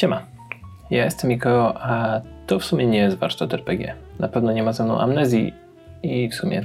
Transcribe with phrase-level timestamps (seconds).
[0.00, 0.26] Siema,
[0.90, 3.94] ja jestem Miko, a to w sumie nie jest warsztat RPG.
[4.18, 5.54] Na pewno nie ma ze mną amnezji
[6.02, 6.64] i w sumie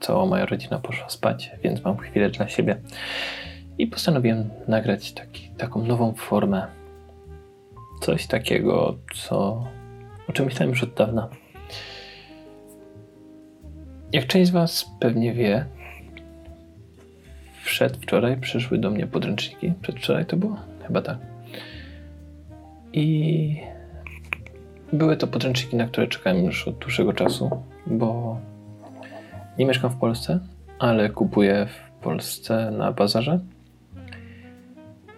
[0.00, 2.76] cała moja rodzina poszła spać, więc mam chwilę dla siebie.
[3.78, 6.66] I postanowiłem nagrać taki, taką nową formę.
[8.00, 9.66] Coś takiego, co,
[10.28, 11.28] o czym myślałem już od dawna.
[14.12, 15.66] Jak część z Was pewnie wie,
[17.64, 19.72] przedwczoraj przyszły do mnie podręczniki.
[19.82, 20.56] Przedwczoraj to było?
[20.86, 21.31] Chyba tak.
[22.92, 23.56] I
[24.92, 27.50] były to podręczniki, na które czekałem już od dłuższego czasu,
[27.86, 28.38] bo
[29.58, 30.40] nie mieszkam w Polsce,
[30.78, 33.40] ale kupuję w Polsce na bazarze.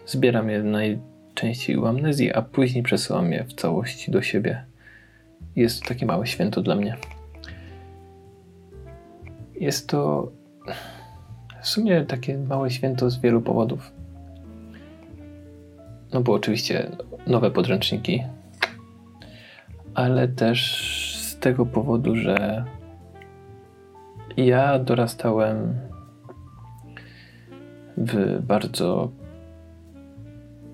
[0.07, 4.65] Zbieram je najczęściej u amnezji, a później przesyłam je w całości do siebie.
[5.57, 6.97] Jest to takie małe święto dla mnie.
[9.61, 10.33] Jest to
[11.63, 13.93] w sumie takie małe święto z wielu powodów.
[16.13, 16.91] No bo oczywiście
[17.27, 18.23] nowe podręczniki,
[19.95, 20.61] ale też
[21.21, 22.65] z tego powodu, że
[24.37, 25.75] ja dorastałem
[27.97, 29.11] w bardzo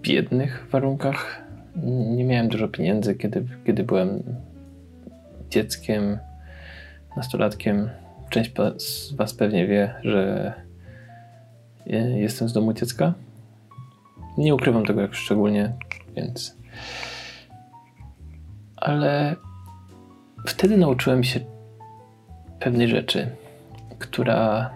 [0.02, 1.42] biednych warunkach.
[2.16, 4.22] Nie miałem dużo pieniędzy, kiedy, kiedy byłem
[5.50, 6.18] dzieckiem,
[7.16, 7.90] nastolatkiem.
[8.30, 10.52] Część z Was pewnie wie, że
[12.16, 13.14] jestem z domu dziecka.
[14.38, 15.72] Nie ukrywam tego jak szczególnie,
[16.16, 16.56] więc.
[18.76, 19.36] Ale
[20.46, 21.40] wtedy nauczyłem się
[22.60, 23.36] pewnej rzeczy,
[23.98, 24.70] która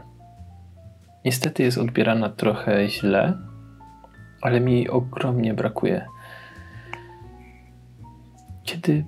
[1.25, 3.39] niestety jest odbierana trochę źle,
[4.43, 6.07] ale mi ogromnie brakuje.
[8.63, 9.05] Kiedy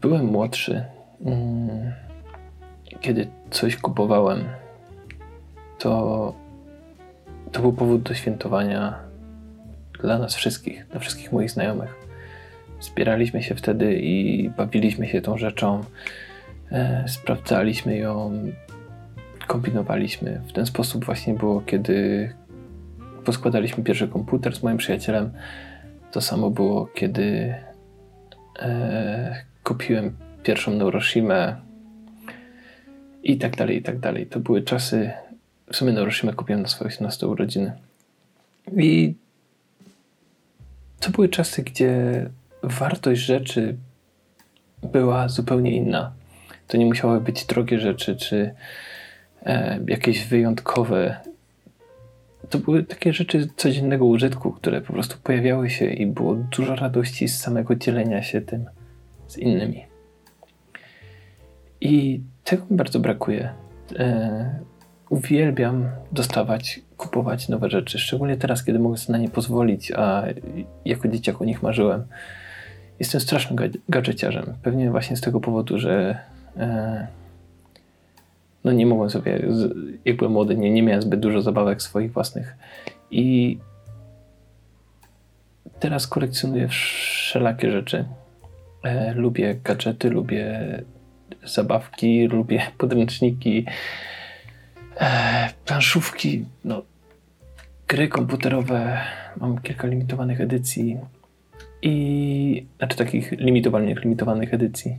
[0.00, 0.84] byłem młodszy,
[1.20, 1.92] mm,
[3.00, 4.44] kiedy coś kupowałem,
[5.78, 6.34] to
[7.52, 9.05] to był powód do świętowania
[9.98, 11.94] dla nas wszystkich, dla wszystkich moich znajomych.
[12.80, 15.84] Zbieraliśmy się wtedy i bawiliśmy się tą rzeczą,
[16.72, 18.32] e, sprawdzaliśmy ją,
[19.46, 20.40] kombinowaliśmy.
[20.48, 22.32] W ten sposób właśnie było, kiedy
[23.24, 25.30] poskładaliśmy pierwszy komputer z moim przyjacielem.
[26.12, 27.54] To samo było, kiedy
[28.58, 31.56] e, kupiłem pierwszą Neuroshimę
[33.22, 34.26] i tak dalej, i tak dalej.
[34.26, 35.10] To były czasy,
[35.72, 37.72] w sumie Neuroshimę kupiłem na swoje 18 urodziny.
[38.76, 39.14] I
[41.00, 42.26] to były czasy, gdzie
[42.62, 43.76] wartość rzeczy
[44.82, 46.12] była zupełnie inna.
[46.68, 48.54] To nie musiały być drogie rzeczy, czy
[49.42, 51.16] e, jakieś wyjątkowe.
[52.50, 57.28] To były takie rzeczy codziennego użytku, które po prostu pojawiały się i było dużo radości
[57.28, 58.64] z samego dzielenia się tym
[59.28, 59.84] z innymi.
[61.80, 63.52] I tego mi bardzo brakuje.
[63.98, 64.58] E,
[65.10, 70.24] uwielbiam dostawać, kupować nowe rzeczy, szczególnie teraz, kiedy mogę sobie na nie pozwolić, a
[70.84, 72.04] jako dzieciak o nich marzyłem.
[72.98, 74.54] Jestem strasznym gadżeciarzem.
[74.62, 76.18] Pewnie właśnie z tego powodu, że
[76.56, 77.06] e,
[78.64, 79.42] no nie mogłem sobie,
[80.04, 82.56] jak byłem młody, nie, nie miałem zbyt dużo zabawek swoich własnych.
[83.10, 83.58] I
[85.80, 88.04] teraz kolekcjonuję wszelakie rzeczy.
[88.84, 90.58] E, lubię gadżety, lubię
[91.44, 93.66] zabawki, lubię podręczniki,
[95.00, 96.82] e, planszówki, no,
[97.88, 99.00] gry komputerowe.
[99.36, 100.98] Mam kilka limitowanych edycji
[101.82, 104.96] i znaczy takich limitowanych, limitowanych edycji.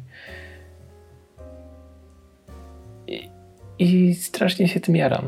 [3.08, 3.30] I,
[3.80, 5.26] I strasznie się tym jaram.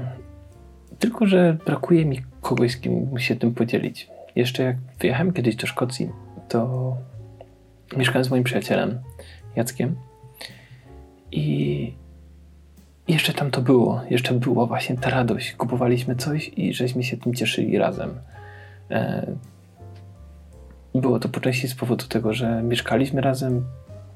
[1.00, 4.09] Tylko, że brakuje mi kogoś, z kim się tym podzielić.
[4.36, 6.09] Jeszcze jak wyjechałem kiedyś do Szkocji,
[6.50, 6.96] to
[7.97, 9.00] mieszkałem z moim przyjacielem
[9.56, 9.96] Jackiem
[11.31, 11.94] i
[13.09, 14.02] jeszcze tam to było.
[14.09, 15.56] Jeszcze była właśnie ta radość.
[15.56, 18.13] Kupowaliśmy coś i żeśmy się tym cieszyli razem.
[18.92, 19.28] E,
[20.95, 23.63] było to po części z powodu tego, że mieszkaliśmy razem,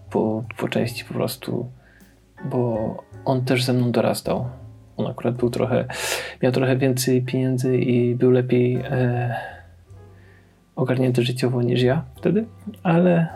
[0.10, 1.70] po, po części po prostu,
[2.46, 2.96] bo
[3.26, 4.46] on też ze mną dorastał.
[4.98, 5.86] On akurat był trochę,
[6.44, 9.36] miał trochę więcej pieniędzy i był lepiej e,
[10.76, 12.46] ogarnięty życiowo niż ja wtedy,
[12.84, 13.28] ale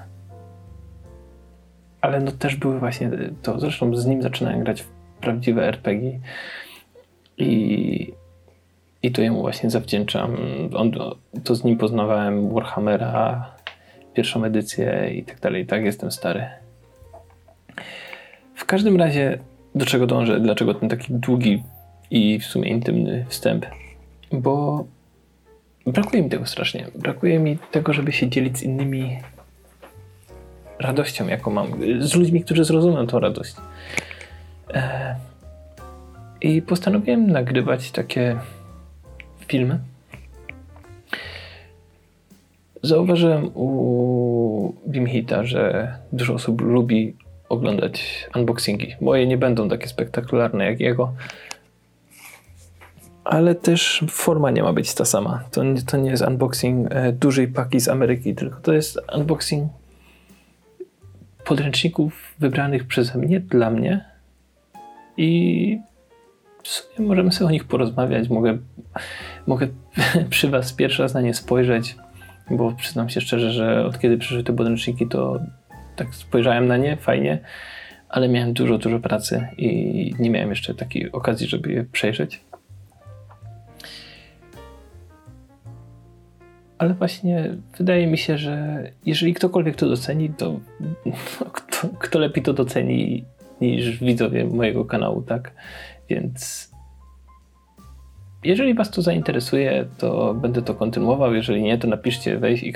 [2.01, 3.11] ale no też były właśnie
[3.41, 6.19] to, zresztą z nim zaczynałem grać w prawdziwe RPG
[7.37, 8.13] i,
[9.03, 10.37] i to jemu właśnie zawdzięczam.
[10.75, 10.91] On,
[11.43, 13.51] to z nim poznawałem Warhammera,
[14.13, 15.65] pierwszą edycję i tak dalej.
[15.65, 16.45] Tak, jestem stary.
[18.55, 19.37] W każdym razie,
[19.75, 20.39] do czego dążę?
[20.39, 21.63] Dlaczego ten taki długi
[22.11, 23.65] i w sumie intymny wstęp?
[24.31, 24.85] Bo
[25.85, 26.87] brakuje mi tego strasznie.
[26.95, 29.19] Brakuje mi tego, żeby się dzielić z innymi
[30.79, 31.67] radością, jaką mam.
[31.99, 33.55] Z ludźmi, którzy zrozumieją tą radość.
[34.73, 35.15] E,
[36.41, 38.39] I postanowiłem nagrywać takie
[39.47, 39.79] filmy.
[42.83, 47.15] Zauważyłem u Bimhita, że dużo osób lubi
[47.49, 48.95] oglądać unboxingi.
[49.01, 51.13] Moje nie będą takie spektakularne jak jego,
[53.23, 55.43] ale też forma nie ma być ta sama.
[55.51, 59.71] To, nie, to nie jest unboxing e, dużej paki z Ameryki, tylko to jest unboxing
[61.45, 64.16] podręczników wybranych przeze mnie, dla mnie
[65.17, 65.79] i
[66.99, 68.29] możemy sobie o nich porozmawiać.
[68.29, 68.57] Mogę,
[69.47, 69.67] mogę
[70.29, 71.95] przy Was pierwszy raz na nie spojrzeć,
[72.51, 75.39] bo przyznam się szczerze, że od kiedy przyszły te podręczniki, to
[75.95, 77.39] tak spojrzałem na nie, fajnie,
[78.09, 82.41] ale miałem dużo, dużo pracy i nie miałem jeszcze takiej okazji, żeby je przejrzeć.
[86.77, 90.59] Ale właśnie wydaje mi się, że jeżeli ktokolwiek to doceni, to
[91.53, 93.25] kto, kto lepiej to doceni
[93.62, 95.51] niż widzowie mojego kanału, tak?
[96.09, 96.71] Więc
[98.44, 101.33] jeżeli Was to zainteresuje, to będę to kontynuował.
[101.33, 102.74] Jeżeli nie, to napiszcie, weź i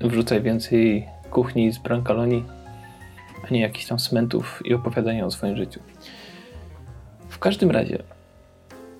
[0.00, 2.44] wrzucaj więcej kuchni z Brancaloni,
[3.48, 5.80] a nie jakichś tam smentów i opowiadania o swoim życiu.
[7.28, 8.02] W każdym razie,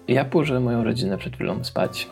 [0.08, 2.08] ja położyłem moją rodzinę przed chwilą spać.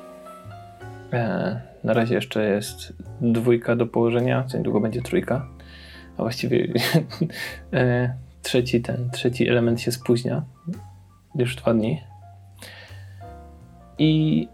[1.13, 5.47] E, na razie jeszcze jest dwójka do położenia, co niedługo będzie trójka.
[6.17, 6.69] A właściwie
[7.73, 10.43] e, trzeci ten, trzeci element się spóźnia.
[11.35, 12.03] Już dwa dni.
[13.99, 14.49] I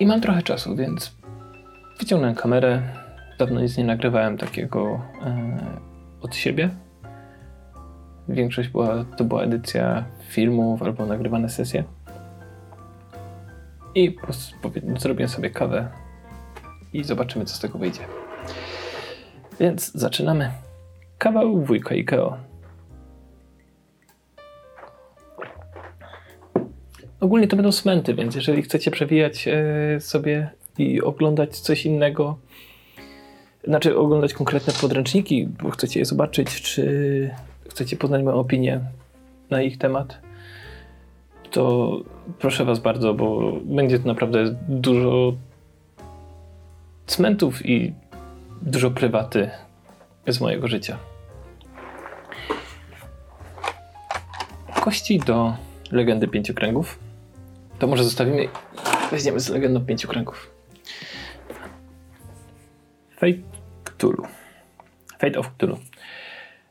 [0.00, 1.16] i mam trochę czasu, więc
[1.98, 2.82] wyciągnąłem kamerę.
[3.38, 5.58] Dawno nic nie nagrywałem takiego e,
[6.20, 6.70] od siebie.
[8.28, 11.84] Większość była, to była edycja filmów albo nagrywane sesje.
[13.94, 14.16] I
[14.98, 15.88] zrobię sobie kawę
[16.92, 18.00] i zobaczymy, co z tego wyjdzie.
[19.60, 20.50] Więc zaczynamy.
[21.20, 22.36] Kawał wujka Ikeo.
[27.20, 32.38] Ogólnie to będą smenty, więc jeżeli chcecie przewijać e, sobie i oglądać coś innego,
[33.64, 37.30] znaczy oglądać konkretne podręczniki, bo chcecie je zobaczyć, czy
[37.70, 38.80] chcecie poznać moją opinię
[39.50, 40.20] na ich temat,
[41.50, 41.90] to
[42.38, 45.32] proszę Was bardzo, bo będzie to naprawdę dużo
[47.06, 47.94] cmentów i
[48.62, 49.50] dużo prywaty
[50.28, 51.09] z mojego życia.
[54.90, 55.56] Kości do
[55.92, 56.98] legendy pięciu kręgów.
[57.78, 58.48] To może zostawimy.
[59.10, 60.50] Weźmiemy z legendą pięciu kręgów.
[63.10, 63.38] Fate
[63.84, 64.26] Cthulhu.
[65.18, 65.78] Fate of Cthulhu.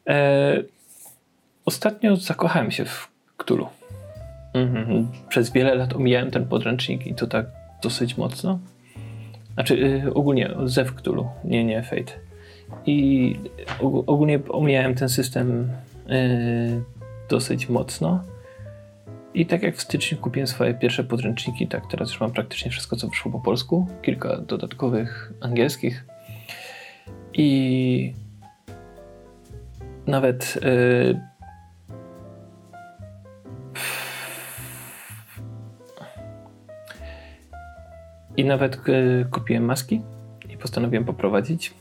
[0.05, 0.65] Eee,
[1.65, 3.67] ostatnio zakochałem się w Cthulhu.
[4.53, 5.07] Mhm.
[5.29, 7.45] Przez wiele lat omijałem ten podręcznik i to tak
[7.83, 8.59] dosyć mocno.
[9.53, 12.13] Znaczy yy, ogólnie Zew Cthulhu, nie, nie Fate.
[12.85, 13.35] I
[14.07, 15.69] ogólnie omijałem ten system
[16.07, 16.98] yy,
[17.29, 18.23] dosyć mocno.
[19.33, 22.95] I tak jak w styczniu kupiłem swoje pierwsze podręczniki, tak teraz już mam praktycznie wszystko,
[22.95, 23.87] co wyszło po polsku.
[24.01, 26.05] Kilka dodatkowych angielskich.
[27.33, 28.13] I
[30.07, 31.19] nawet yy,
[38.37, 40.01] I nawet yy, kupiłem maski
[40.49, 41.73] i postanowiłem poprowadzić.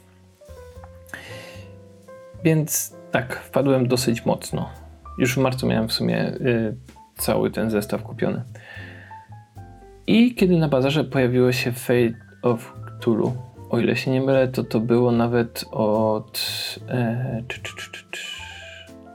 [2.45, 4.71] Więc tak, wpadłem dosyć mocno.
[5.19, 6.77] Już w marcu miałem w sumie yy,
[7.17, 8.43] cały ten zestaw kupiony.
[10.07, 13.37] I kiedy na bazarze pojawiło się Fate of Cthulhu,
[13.71, 16.41] o ile się nie mylę, to to było nawet od.
[16.89, 18.05] E, czy, czy, czy,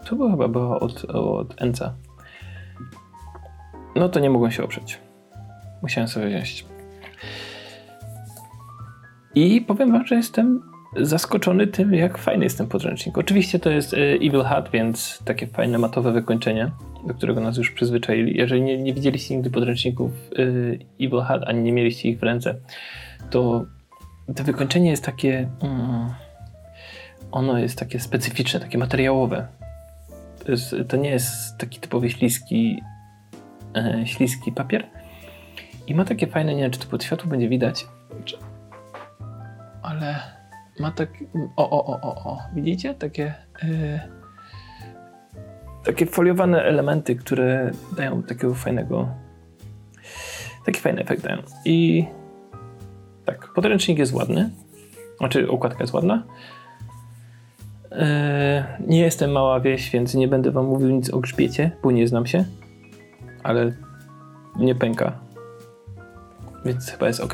[0.06, 1.94] to było chyba było od, od Enca.
[3.96, 5.00] No to nie mogłem się oprzeć.
[5.82, 6.66] Musiałem sobie wziąć.
[9.36, 13.18] I powiem wam, że jestem zaskoczony tym, jak fajny jest ten podręcznik.
[13.18, 16.72] Oczywiście to jest e, Evil Hat, więc takie fajne matowe wykończenie,
[17.08, 18.38] do którego nas już przyzwyczaili.
[18.38, 22.56] Jeżeli nie, nie widzieliście nigdy podręczników e, Evil Hat, ani nie mieliście ich w ręce,
[23.30, 23.66] to
[24.36, 25.50] to wykończenie jest takie.
[25.62, 26.14] Mm,
[27.32, 29.48] ono jest takie specyficzne, takie materiałowe.
[30.46, 32.82] To, jest, to nie jest taki typowy śliski,
[33.76, 34.86] e, śliski papier.
[35.88, 37.86] I ma takie fajne, nie wiem, czy to pod światło będzie widać,
[39.82, 40.20] ale
[40.80, 41.10] ma tak.
[41.56, 42.40] O, o, o, o, o.
[42.56, 42.94] Widzicie?
[42.94, 43.34] Takie.
[43.64, 44.00] Yy,
[45.84, 49.10] takie foliowane elementy, które dają takiego fajnego.
[50.66, 51.38] Taki fajny efekt dają.
[51.66, 52.06] I
[53.26, 54.50] tak, podręcznik jest ładny.
[55.18, 56.24] Znaczy, okładka jest ładna.
[57.92, 57.98] Yy,
[58.88, 62.26] nie jestem mała wieś, więc nie będę wam mówił nic o grzbiecie, bo nie znam
[62.26, 62.46] się.
[63.44, 63.72] Ale
[64.56, 65.20] nie pęka.
[66.66, 67.34] Więc chyba jest ok.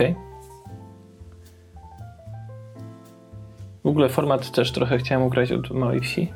[3.89, 6.27] Ogóle format też trochę chciałem ukraść od małej wsi.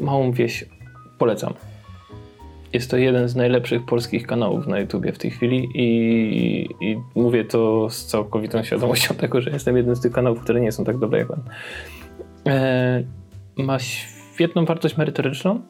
[0.00, 0.64] Małą wieś
[1.18, 1.54] polecam.
[2.72, 7.44] Jest to jeden z najlepszych polskich kanałów na YouTubie w tej chwili i, i mówię
[7.44, 10.98] to z całkowitą świadomością tego, że jestem jednym z tych kanałów, które nie są tak
[10.98, 11.40] dobre jak on.
[12.46, 13.02] E,
[13.56, 15.60] ma świetną wartość merytoryczną,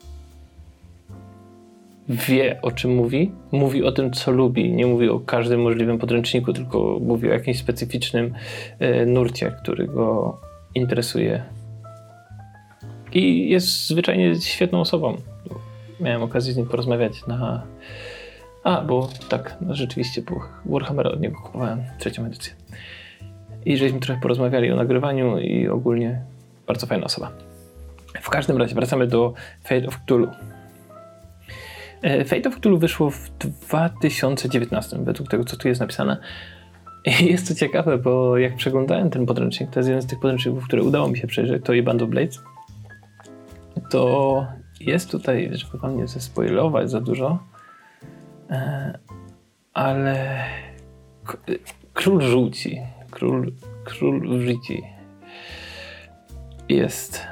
[2.13, 4.73] wie o czym mówi, mówi o tym, co lubi.
[4.73, 8.35] Nie mówi o każdym możliwym podręczniku, tylko mówi o jakimś specyficznym
[8.79, 10.39] e, nurcie, który go
[10.75, 11.43] interesuje.
[13.13, 15.17] I jest zwyczajnie świetną osobą.
[16.01, 17.63] Miałem okazję z nim porozmawiać na.
[18.65, 22.53] A, bo tak, no rzeczywiście, bo Warhammera od niego kupowałem trzecią edycję.
[23.65, 26.23] I żeśmy trochę porozmawiali o nagrywaniu i ogólnie
[26.67, 27.31] bardzo fajna osoba.
[28.21, 30.29] W każdym razie wracamy do Fate of Cthulhu.
[32.03, 36.17] E, Fate of Cthulhu wyszło w 2019, według tego, co tu jest napisane.
[37.05, 40.65] I jest to ciekawe, bo jak przeglądałem ten podręcznik, to jest jeden z tych podręczników,
[40.65, 42.43] które udało mi się przejrzeć, to i Band of Blades,
[43.91, 44.47] to
[44.81, 47.39] jest tutaj, żeby wam nie zespoilować za dużo,
[48.51, 48.99] e,
[49.75, 50.45] ale
[51.93, 52.81] król rzuci,
[53.11, 53.53] król,
[53.85, 54.83] król wrzuci.
[56.69, 57.27] Jest,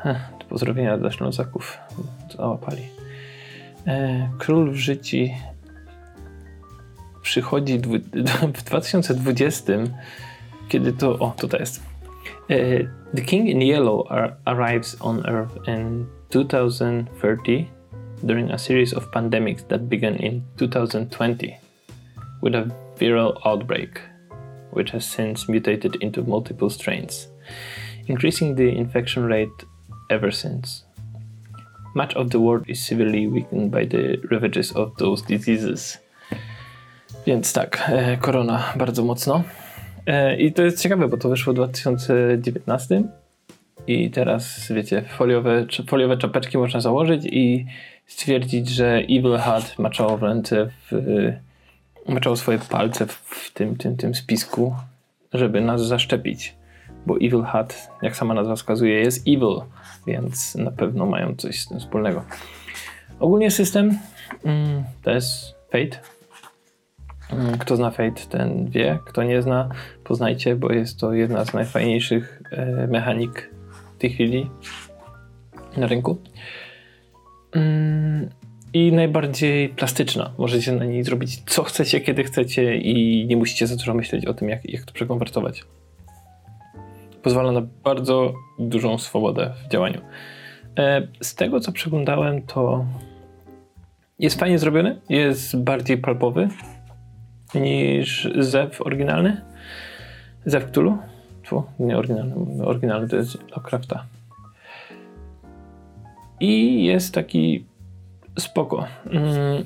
[0.49, 1.79] pozdrowienia dla Ślązaków,
[2.37, 3.00] załapali.
[4.39, 5.17] Król w życiu
[7.23, 7.79] przychodzi
[8.55, 9.73] w 2020,
[10.69, 11.19] kiedy to.
[11.19, 11.83] O, tutaj jest.
[13.15, 14.07] The King in Yellow
[14.45, 17.69] arrives on Earth in 2030
[18.23, 21.57] during a series of pandemics that began in 2020
[22.43, 24.01] with a viral outbreak,
[24.73, 27.29] which has since mutated into multiple strains,
[28.07, 29.65] increasing the infection rate
[30.11, 30.85] ever since.
[31.95, 35.99] Much of the world is severely weakened by the ravages of those diseases.
[37.27, 39.43] Więc tak, e, korona bardzo mocno.
[40.07, 43.03] E, I to jest ciekawe, bo to wyszło w 2019
[43.87, 47.67] i teraz, wiecie, foliowe, foliowe czapeczki można założyć i
[48.07, 51.33] stwierdzić, że Evil Hat maczało w ręce, w,
[52.09, 54.75] maczało swoje palce w tym, tym, tym spisku,
[55.33, 56.55] żeby nas zaszczepić.
[57.07, 59.61] Bo Evil Hat, jak sama nazwa wskazuje, jest evil
[60.07, 62.25] więc na pewno mają coś z tym wspólnego.
[63.21, 63.99] Ogólnie system
[64.45, 66.01] mm, to jest Fate.
[67.33, 68.99] Mm, kto zna Fate, ten wie.
[69.07, 69.69] Kto nie zna,
[70.05, 73.51] poznajcie, bo jest to jedna z najfajniejszych e, mechanik
[73.99, 74.51] tej chwili
[75.77, 76.19] na rynku.
[77.53, 78.29] Mm,
[78.73, 80.33] I najbardziej plastyczna.
[80.39, 84.35] Możecie na niej zrobić co chcecie, kiedy chcecie i nie musicie za dużo myśleć o
[84.35, 85.65] tym, jak, jak to przekonwertować
[87.23, 90.01] pozwala na bardzo dużą swobodę w działaniu.
[90.79, 92.85] E, z tego co przeglądałem, to
[94.19, 96.49] jest fajnie zrobiony, jest bardziej palpowy
[97.55, 99.41] niż Zew oryginalny.
[100.47, 100.99] Zew Cthulhu.
[101.43, 104.05] Tfu, nie oryginalny, oryginalny to jest Lovecrafta.
[106.41, 107.65] I jest taki
[108.39, 108.87] spoko.
[109.07, 109.65] Mm,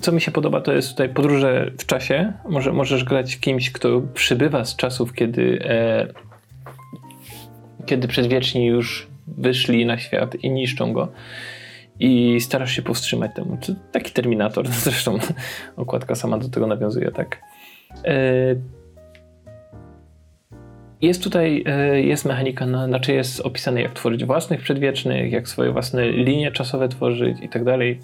[0.00, 2.32] co mi się podoba, to jest tutaj podróże w czasie.
[2.48, 6.25] Może, możesz grać kimś, kto przybywa z czasów, kiedy e,
[7.86, 11.08] kiedy przedwieczni już wyszli na świat i niszczą go
[12.00, 13.58] i starasz się powstrzymać temu.
[13.92, 15.18] Taki Terminator, zresztą
[15.76, 17.40] okładka sama do tego nawiązuje, tak.
[18.04, 18.54] E,
[21.02, 25.72] jest tutaj, e, jest mechanika, na, znaczy jest opisane jak tworzyć własnych przedwiecznych, jak swoje
[25.72, 28.00] własne linie czasowe tworzyć i tak dalej.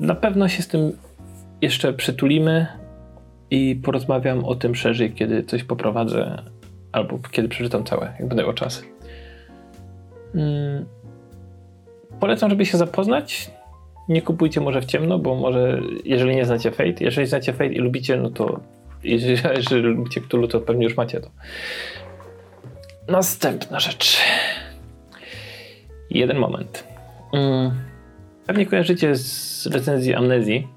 [0.00, 0.92] Na pewno się z tym
[1.62, 2.66] jeszcze przytulimy
[3.50, 6.42] i porozmawiam o tym szerzej, kiedy coś poprowadzę
[6.92, 8.82] albo kiedy przeczytam całe, jak będę miał czas.
[10.32, 10.86] Hmm.
[12.20, 13.50] Polecam, żeby się zapoznać.
[14.08, 17.78] Nie kupujcie może w ciemno, bo może, jeżeli nie znacie Fate, jeżeli znacie Fate i
[17.78, 18.60] lubicie, no to
[19.04, 21.30] jeżeli, jeżeli lubicie Cthulhu, to pewnie już macie to.
[23.08, 24.20] Następna rzecz.
[26.10, 26.84] Jeden moment.
[27.32, 27.70] Hmm.
[28.46, 30.68] Pewnie kojarzycie z recenzji Amnezji.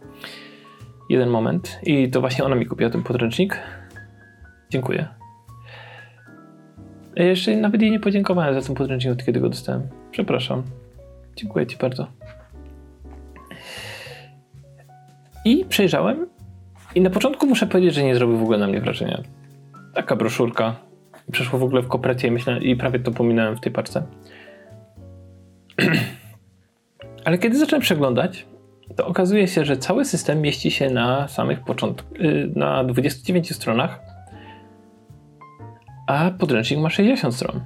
[1.10, 1.80] Jeden moment.
[1.84, 3.60] I to właśnie ona mi kupiła ten podręcznik.
[4.70, 5.23] Dziękuję.
[7.16, 9.88] Ja jeszcze nawet jej nie podziękowałem za ten podręcznik, kiedy go dostałem.
[10.12, 10.64] Przepraszam.
[11.36, 12.08] Dziękuję Ci bardzo.
[15.46, 16.28] I przejrzałem.
[16.96, 19.22] I na początku muszę powiedzieć, że nie zrobił w ogóle na mnie wrażenia.
[19.94, 20.76] Taka broszurka.
[21.32, 24.04] Przeszło w ogóle w kopercie i, myślę, i prawie to pominąłem w tej paczce.
[27.26, 28.46] Ale kiedy zacząłem przeglądać,
[28.96, 34.13] to okazuje się, że cały system mieści się na samych początkach, y, na 29 stronach
[36.08, 37.62] a podręcznik ma 60 stron.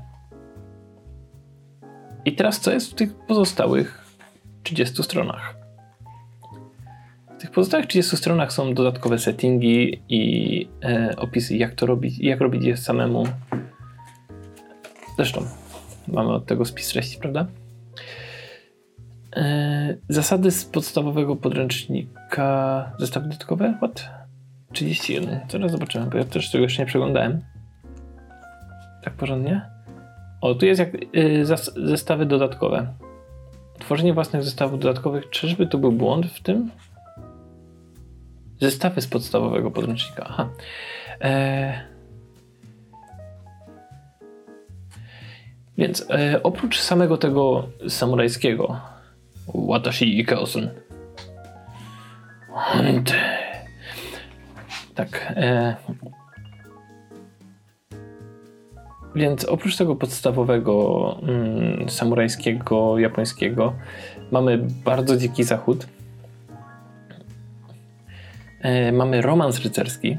[2.25, 4.05] I teraz co jest w tych pozostałych
[4.63, 5.55] 30 stronach?
[7.37, 12.41] W tych pozostałych 30 stronach są dodatkowe settingi i e, opisy, jak to robić, jak
[12.41, 13.27] robić je samemu.
[15.15, 15.45] Zresztą
[16.07, 17.47] mamy od tego spis treści, prawda?
[19.35, 19.43] Yy,
[20.09, 22.91] zasady z podstawowego podręcznika.
[22.99, 23.73] Zestawy dodatkowe?
[23.77, 24.09] What?
[24.73, 25.39] 31.
[25.49, 27.41] Zaraz zobaczymy, bo ja też tego jeszcze nie przeglądałem.
[29.03, 29.61] Tak porządnie.
[30.41, 32.93] O, tu jest jak yy, zestawy dodatkowe.
[33.79, 35.29] Tworzenie własnych zestawów dodatkowych.
[35.29, 36.71] Czyżby to był błąd w tym?
[38.61, 40.25] Zestawy z podstawowego podręcznika.
[40.29, 40.49] Aha.
[41.21, 41.73] Eee...
[45.77, 48.79] Więc e, oprócz samego tego samurajskiego
[49.53, 50.69] Watashi Ikaosun
[52.49, 53.13] Hunt
[54.95, 55.75] tak e,
[59.17, 63.73] więc oprócz tego podstawowego mm, samurajskiego, japońskiego
[64.31, 65.87] mamy bardzo dziki zachód
[68.61, 70.17] e, mamy romans rycerski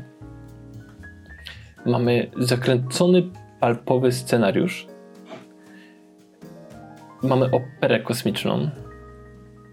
[1.86, 3.22] mamy zakręcony
[3.60, 4.86] palpowy scenariusz
[7.22, 8.70] mamy operę kosmiczną.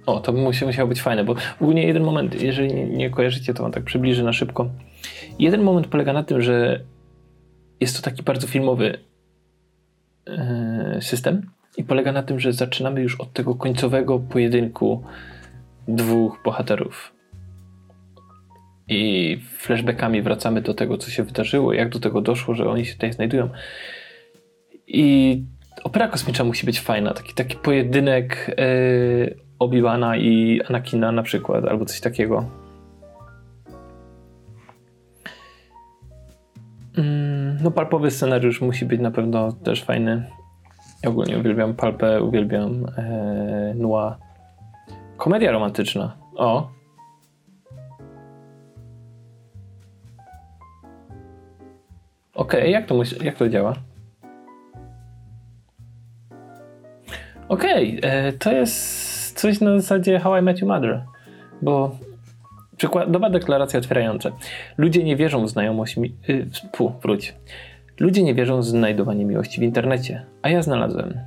[0.05, 3.65] O, to musi, musiało być fajne, bo ogólnie jeden moment, jeżeli nie, nie kojarzycie, to
[3.65, 4.69] on tak przybliży na szybko.
[5.39, 6.83] Jeden moment polega na tym, że
[7.79, 8.97] jest to taki bardzo filmowy
[10.99, 11.41] system
[11.77, 15.03] i polega na tym, że zaczynamy już od tego końcowego pojedynku
[15.87, 17.13] dwóch bohaterów.
[18.87, 22.93] I flashbackami wracamy do tego, co się wydarzyło, jak do tego doszło, że oni się
[22.93, 23.49] tutaj znajdują.
[24.87, 25.43] I
[25.83, 27.13] opera kosmiczna musi być fajna.
[27.13, 32.64] Taki, taki pojedynek yy, Obi-Wana i Anakina na przykład, albo coś takiego.
[36.97, 40.25] Mm, no palpowy scenariusz musi być na pewno też fajny.
[41.03, 43.75] Ja ogólnie uwielbiam palpę, uwielbiam e.
[45.17, 46.17] Komedia romantyczna.
[46.35, 46.69] O.
[52.33, 53.73] Okej, okay, jak, to, jak to działa?
[57.49, 61.05] Okej, okay, e, to jest coś na zasadzie How I Met Your Mother,
[61.61, 61.97] bo
[62.77, 64.31] przykładowa deklaracja otwierająca.
[64.77, 65.97] Ludzie nie wierzą w znajomość...
[65.97, 67.35] Mi- y, pu, wróć.
[67.99, 71.19] Ludzie nie wierzą w znajdowanie miłości w internecie, a ja znalazłem.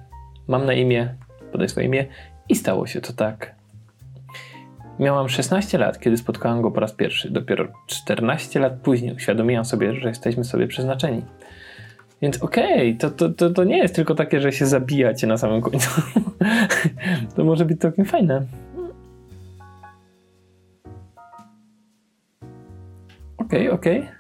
[0.49, 1.15] Mam na imię,
[1.53, 2.07] podaj swoje imię
[2.49, 3.55] i stało się to tak.
[4.99, 7.31] Miałam 16 lat, kiedy spotkałam go po raz pierwszy.
[7.31, 11.23] Dopiero 14 lat później uświadomiłam sobie, że jesteśmy sobie przeznaczeni.
[12.23, 15.37] Więc okej, okay, to, to, to, to nie jest tylko takie, że się zabijacie na
[15.37, 15.91] samym końcu.
[17.37, 18.43] to może być całkiem fajne.
[23.49, 23.99] Okej, okay, okej.
[23.99, 24.19] Okay.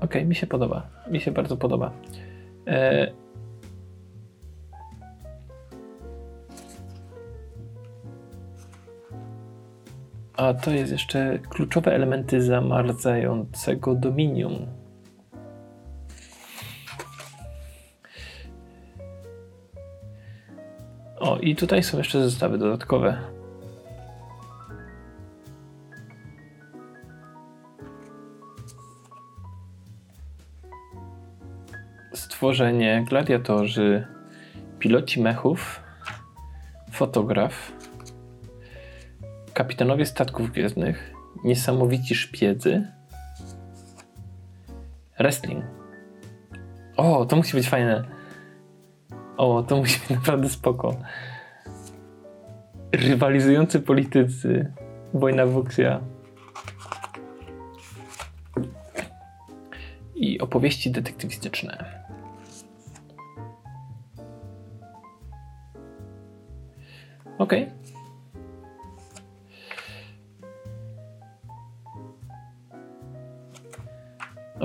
[0.00, 0.86] Okej, okay, mi się podoba.
[1.10, 1.92] Mi się bardzo podoba.
[2.66, 3.12] E,
[10.36, 14.66] A to jest jeszcze kluczowe elementy zamarzającego dominium.
[21.18, 23.41] O, i tutaj są jeszcze zestawy dodatkowe.
[32.42, 34.06] Stworzenie, gladiatorzy,
[34.78, 35.80] piloci mechów,
[36.90, 37.72] fotograf,
[39.54, 42.86] kapitanowie statków gwiezdnych, niesamowici szpiedzy,
[45.18, 45.64] wrestling.
[46.96, 48.04] O, to musi być fajne.
[49.36, 50.96] O, to musi być naprawdę spoko.
[52.92, 54.72] Rywalizujący politycy,
[55.14, 56.00] wojna wuksja.
[60.14, 62.01] I opowieści detektywistyczne.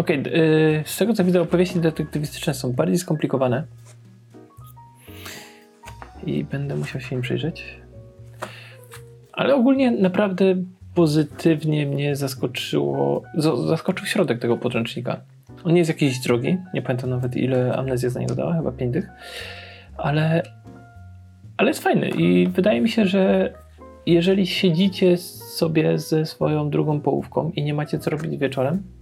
[0.07, 3.63] Okej, okay, z tego co widzę, opowieści detektywistyczne są bardziej skomplikowane.
[6.25, 7.81] I będę musiał się im przyjrzeć.
[9.33, 10.45] Ale ogólnie naprawdę
[10.95, 13.23] pozytywnie mnie zaskoczyło,
[13.67, 15.21] zaskoczył środek tego podręcznika.
[15.63, 18.93] On nie jest jakiś drogi, nie pamiętam nawet ile amnezja za niego dała, chyba 5
[18.93, 19.09] dych,
[19.97, 20.43] ale,
[21.57, 23.53] ale jest fajny i wydaje mi się, że
[24.05, 28.96] jeżeli siedzicie sobie ze swoją drugą połówką i nie macie co robić wieczorem,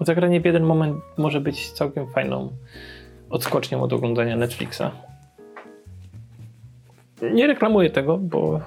[0.00, 2.52] Zagranie w jeden moment może być całkiem fajną
[3.30, 4.82] odskocznią od oglądania Netflixa.
[7.32, 8.60] Nie reklamuję tego, bo,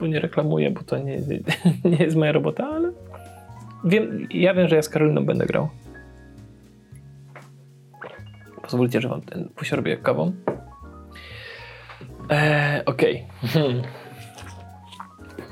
[0.00, 1.18] bo nie reklamuję, bo to nie,
[1.90, 2.92] nie jest moja robota, ale
[3.84, 5.68] wiem, ja wiem, że ja z Karoliną będę grał.
[8.62, 10.32] Pozwólcie, że wam ten posiorbię kawą.
[12.30, 13.26] Eee, Okej.
[13.42, 13.82] Okay.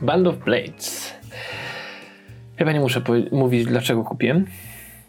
[0.07, 1.15] Band of Blades.
[2.57, 4.47] Chyba nie muszę mówić, dlaczego kupiłem.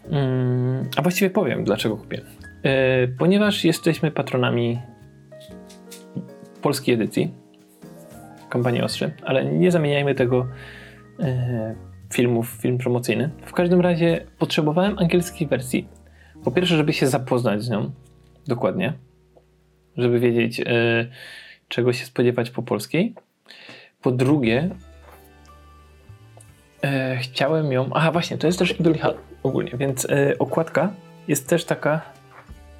[0.04, 2.20] Mm, a właściwie powiem, dlaczego kupię.
[2.62, 4.78] E, ponieważ jesteśmy patronami
[6.62, 7.34] polskiej edycji
[8.50, 10.46] kampanii Ostrzy, ale nie zamieniajmy tego
[11.20, 11.74] e,
[12.12, 13.30] filmu w film promocyjny.
[13.46, 15.88] W każdym razie potrzebowałem angielskiej wersji.
[16.44, 17.90] Po pierwsze, żeby się zapoznać z nią
[18.46, 18.92] dokładnie,
[19.96, 20.64] żeby wiedzieć, e,
[21.68, 23.14] czego się spodziewać po polskiej.
[24.02, 24.70] Po drugie,
[26.82, 27.90] e, chciałem ją.
[27.94, 28.94] Aha, właśnie, to jest też Idol
[29.42, 30.92] ogólnie, więc e, okładka
[31.28, 32.00] jest też taka.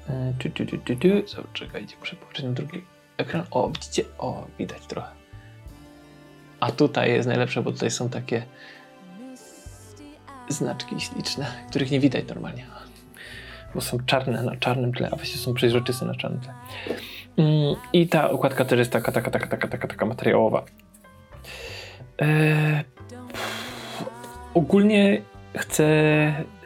[0.09, 1.07] E, tu, tu, tu, tu, tu.
[1.53, 2.83] Czekajcie, muszę popatrzeć na drugi
[3.17, 3.43] ekran.
[3.51, 4.03] O, widzicie?
[4.17, 5.11] O, widać trochę.
[6.59, 8.43] A tutaj jest najlepsze, bo tutaj są takie
[10.49, 12.65] znaczki śliczne, których nie widać normalnie.
[13.75, 16.53] Bo są czarne na czarnym tle, a właściwie są przejrzyste na czarnym tle.
[17.37, 20.65] Mm, I ta okładka też jest taka, taka, taka, taka, taka, taka materiałowa.
[22.19, 22.83] Eee,
[24.53, 25.21] ogólnie
[25.57, 25.85] chcę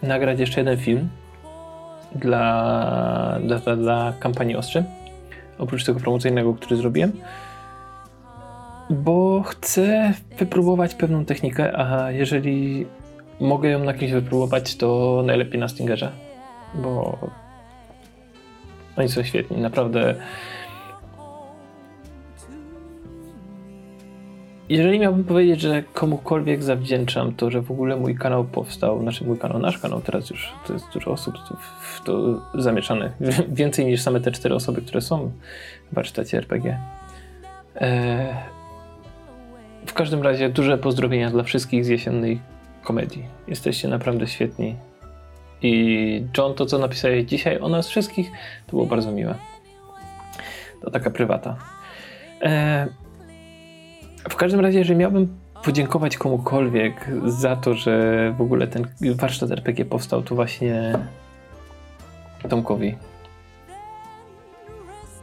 [0.03, 1.09] nagrać jeszcze jeden film
[2.15, 4.83] dla, dla, dla, dla kampanii Ostrzy.
[5.57, 7.11] Oprócz tego promocyjnego, który zrobiłem.
[8.89, 12.85] Bo chcę wypróbować pewną technikę, a jeżeli
[13.39, 16.11] mogę ją na kimś wypróbować, to najlepiej na Stingerze.
[16.73, 17.17] Bo
[18.97, 20.15] oni są świetni, naprawdę
[24.69, 29.37] Jeżeli miałbym powiedzieć, że komukolwiek zawdzięczam to, że w ogóle mój kanał powstał, znaczy mój
[29.37, 31.35] kanał, nasz kanał, teraz już to jest dużo osób
[31.81, 33.11] w to zamieszanych,
[33.49, 35.31] więcej niż same te cztery osoby, które są
[35.91, 36.79] w warsztacie RPG.
[37.75, 38.35] Eee,
[39.85, 42.39] w każdym razie duże pozdrowienia dla wszystkich z jesiennej
[42.83, 43.25] komedii.
[43.47, 44.75] Jesteście naprawdę świetni.
[45.61, 48.31] I John, to co napisałeś dzisiaj o nas wszystkich,
[48.67, 49.35] to było bardzo miłe.
[50.81, 51.55] To taka prywata.
[52.41, 52.87] Eee,
[54.29, 59.85] w każdym razie, jeżeli miałbym podziękować komukolwiek za to, że w ogóle ten warsztat RPG
[59.85, 60.99] powstał, to właśnie
[62.49, 62.95] Tomkowi.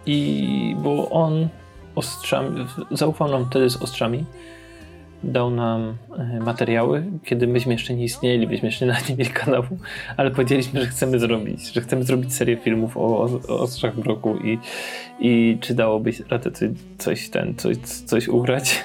[0.06, 1.48] I bo on
[1.94, 4.24] ostrzami, zaufał nam wtedy z ostrzami,
[5.24, 9.78] dał nam e, materiały, kiedy myśmy jeszcze nie istnieli, byliśmy jeszcze na nie mieli kanału,
[10.16, 14.06] ale powiedzieliśmy, że chcemy zrobić, że chcemy zrobić serię filmów o, o, o ostrzach w
[14.06, 14.58] roku i,
[15.20, 16.50] i czy dałoby radę
[16.98, 18.84] coś, ten, coś, coś ugrać.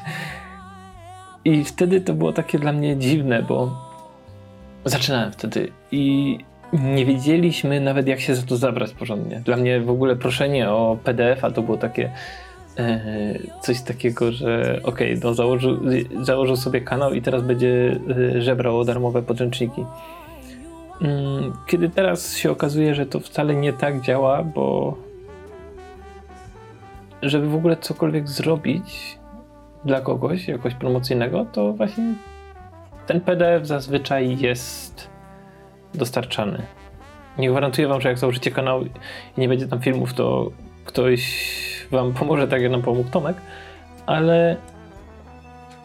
[1.45, 3.87] I wtedy to było takie dla mnie dziwne, bo
[4.85, 6.37] zaczynałem wtedy i
[6.73, 9.41] nie wiedzieliśmy nawet jak się za to zabrać porządnie.
[9.45, 12.11] Dla mnie w ogóle proszenie o PDF-a to było takie
[13.61, 15.79] coś takiego, że okej, okay, no założył,
[16.21, 17.99] założył sobie kanał i teraz będzie
[18.35, 19.85] e, żebrał o darmowe podręczniki.
[21.01, 24.97] Mm, kiedy teraz się okazuje, że to wcale nie tak działa, bo
[27.21, 29.17] żeby w ogóle cokolwiek zrobić
[29.85, 32.13] dla kogoś, jakoś promocyjnego, to właśnie
[33.07, 35.09] ten PDF zazwyczaj jest
[35.93, 36.63] dostarczany.
[37.37, 38.89] Nie gwarantuję wam, że jak założycie kanał i
[39.37, 40.51] nie będzie tam filmów, to
[40.85, 43.37] ktoś wam pomoże tak jak nam pomógł Tomek,
[44.05, 44.57] ale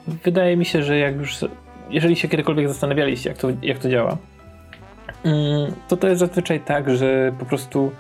[0.07, 1.45] wydaje mi się, że jak już
[1.91, 4.17] jeżeli się kiedykolwiek zastanawialiście, jak to, jak to działa,
[5.25, 7.93] mm, to to jest zazwyczaj tak, że po prostu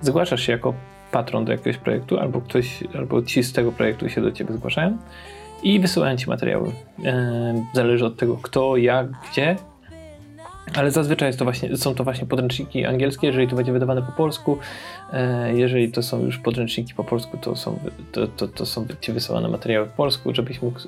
[0.00, 0.74] zgłaszasz się jako
[1.12, 4.98] patron do jakiegoś projektu, albo ktoś, albo ci z tego projektu się do ciebie zgłaszają
[5.62, 6.72] i wysyłają ci materiały.
[7.04, 9.56] E, zależy od tego, kto, jak, gdzie.
[10.74, 14.58] Ale zazwyczaj to właśnie, są to właśnie podręczniki angielskie, jeżeli to będzie wydawane po polsku.
[15.12, 17.78] E, jeżeli to są już podręczniki po polsku, to są,
[18.12, 20.80] to, to, to są ci wysyłane materiały po polsku, żebyś mógł,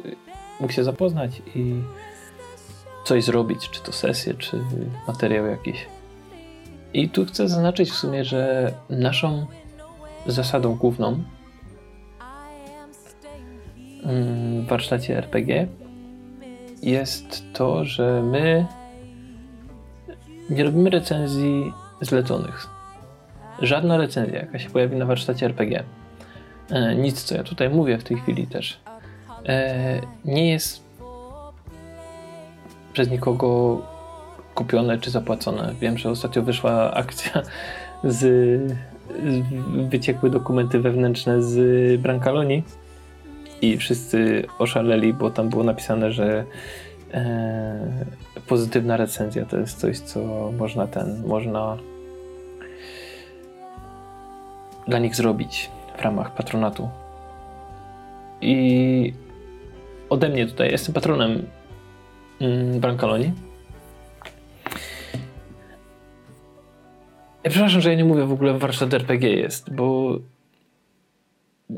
[0.60, 1.74] mógł się zapoznać i
[3.04, 4.60] coś zrobić, czy to sesję, czy
[5.06, 5.86] materiał jakiś.
[6.94, 9.46] I tu chcę zaznaczyć w sumie, że naszą
[10.26, 11.22] zasadą główną
[14.04, 15.66] mm, w warsztacie RPG
[16.82, 18.66] jest to, że my
[20.50, 22.66] nie robimy recenzji zleconych.
[23.62, 25.84] Żadna recenzja, jaka się pojawi na warsztacie RPG,
[26.70, 28.80] e, nic co ja tutaj mówię w tej chwili też,
[29.46, 30.82] e, nie jest
[32.92, 33.80] przez nikogo
[34.54, 35.74] kupione czy zapłacone.
[35.80, 37.42] Wiem, że ostatnio wyszła akcja
[38.04, 38.22] z
[39.88, 42.62] wyciekły dokumenty wewnętrzne z Brancaloni
[43.62, 46.44] i wszyscy oszaleli, bo tam było napisane, że
[48.46, 51.78] pozytywna recenzja to jest coś, co można ten, można
[54.88, 56.88] dla nich zrobić w ramach patronatu.
[58.40, 59.12] I
[60.08, 61.46] ode mnie tutaj, jestem patronem
[62.40, 63.32] mm, Brancaloni
[67.44, 70.18] Ja przepraszam, że ja nie mówię w ogóle warsztat RPG jest, bo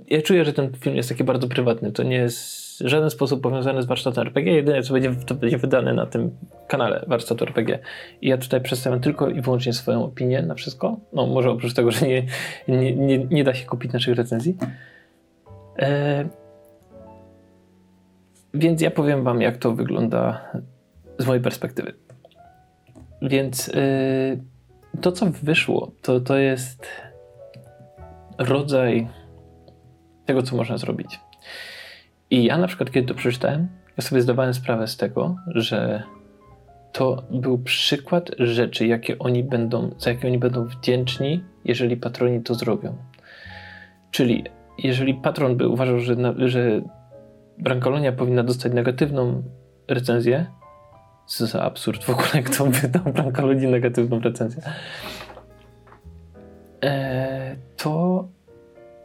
[0.09, 1.93] ja czuję, że ten film jest taki bardzo prywatny.
[1.93, 4.53] To nie jest w żaden sposób powiązane z warsztatem RPG.
[4.53, 6.31] Jedyne, co będzie, to będzie wydane na tym
[6.69, 7.79] kanale warsztatu RPG.
[8.23, 10.97] I ja tutaj przedstawiam tylko i wyłącznie swoją opinię na wszystko.
[11.13, 12.27] No, może oprócz tego, że nie,
[12.69, 14.57] nie, nie, nie da się kupić naszych recenzji.
[15.79, 16.25] E,
[18.55, 20.53] więc ja powiem Wam, jak to wygląda
[21.19, 21.93] z mojej perspektywy.
[23.23, 26.87] Więc yy, to, co wyszło, to, to jest
[28.39, 29.09] rodzaj
[30.27, 31.21] tego, co można zrobić.
[32.35, 36.03] I ja na przykład, kiedy to przeczytałem, ja sobie zdawałem sprawę z tego, że
[36.93, 42.55] to był przykład rzeczy, jakie oni będą, za jakie oni będą wdzięczni, jeżeli patroni to
[42.55, 42.97] zrobią.
[44.11, 44.45] Czyli
[44.79, 46.81] jeżeli patron by uważał, że, że
[47.59, 49.43] Brankolonia powinna dostać negatywną
[49.89, 50.47] recenzję,
[51.27, 54.63] co za absurd w ogóle, kto wydał Brankolonii negatywną recenzję,
[56.85, 58.25] e, to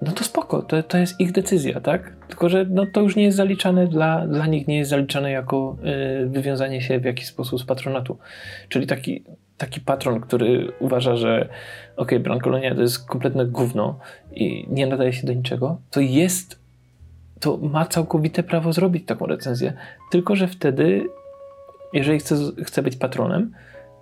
[0.02, 2.16] no to spoko, to, to jest ich decyzja, tak?
[2.28, 5.78] Tylko, że no, to już nie jest zaliczane dla, dla nich, nie jest zaliczane jako
[6.24, 8.18] y, wywiązanie się w jakiś sposób z patronatu.
[8.70, 9.24] Czyli taki,
[9.58, 11.50] taki patron, który uważa, że
[11.98, 14.00] ok, Brankolonia to jest kompletne gówno
[14.32, 16.60] i nie nadaje się do niczego, to jest,
[17.40, 19.74] to ma całkowite prawo zrobić taką recenzję,
[20.12, 21.06] tylko, że wtedy,
[21.94, 23.52] jeżeli chce, chce być patronem,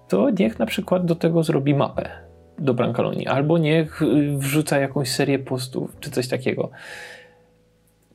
[0.07, 2.26] to niech na przykład do tego zrobi mapę
[2.59, 6.69] do Brankalonii, albo niech y, wrzuca jakąś serię postów, czy coś takiego.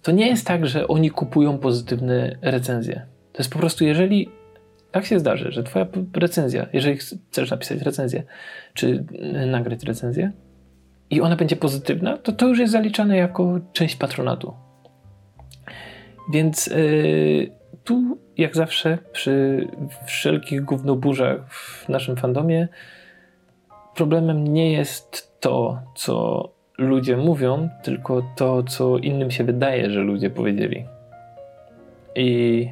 [0.03, 3.07] To nie jest tak, że oni kupują pozytywne recenzje.
[3.33, 4.29] To jest po prostu, jeżeli
[4.91, 8.23] tak się zdarzy, że twoja recenzja, jeżeli chcesz napisać recenzję,
[8.75, 9.05] czy
[9.43, 10.33] y, nagrać recenzję
[11.11, 14.55] i ona będzie pozytywna, to to już jest zaliczane jako część patronatu.
[16.33, 17.51] Więc yy,
[17.85, 19.69] tu, jak zawsze, przy
[20.07, 22.69] wszelkich gównoburzach w naszym fandomie,
[23.95, 30.31] problemem nie jest to, co ludzie mówią, tylko to, co innym się wydaje, że ludzie
[30.31, 30.85] powiedzieli.
[32.17, 32.69] I,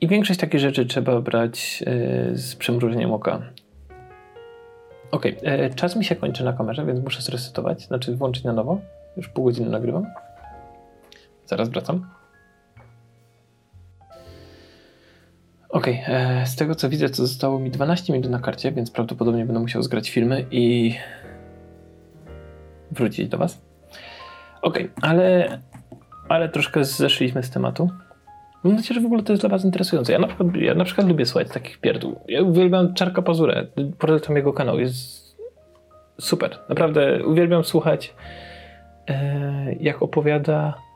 [0.00, 3.42] i większość takich rzeczy trzeba brać e, z przymrużeniem oka.
[5.10, 8.80] Ok, e, czas mi się kończy na kamerze, więc muszę zresetować, znaczy włączyć na nowo.
[9.16, 10.06] Już pół godziny nagrywam.
[11.46, 12.17] Zaraz wracam.
[15.78, 18.90] Okej, okay, e, z tego co widzę, to zostało mi 12 minut na karcie, więc
[18.90, 20.94] prawdopodobnie będę musiał zgrać filmy i
[22.90, 23.62] wrócić do Was.
[24.62, 25.58] Okej, okay, ale,
[26.28, 27.90] ale troszkę zeszliśmy z tematu.
[28.64, 30.12] Mam nadzieję, że w ogóle to jest dla Was interesujące.
[30.12, 32.20] Ja na przykład, ja na przykład lubię słuchać takich pierdół.
[32.28, 33.66] Ja uwielbiam Czarka Pazurę.
[33.98, 34.80] Polecam jego kanał.
[34.80, 35.36] Jest
[36.20, 36.58] super.
[36.68, 38.14] Naprawdę uwielbiam słuchać,
[39.10, 40.87] e, jak opowiada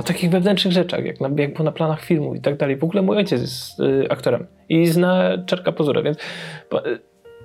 [0.00, 2.76] o takich wewnętrznych rzeczach, jak, na, jak było na planach filmu i tak dalej.
[2.76, 6.18] W ogóle mój ojciec jest y, aktorem i zna Czarka Pozura, więc
[6.68, 7.00] pa, y,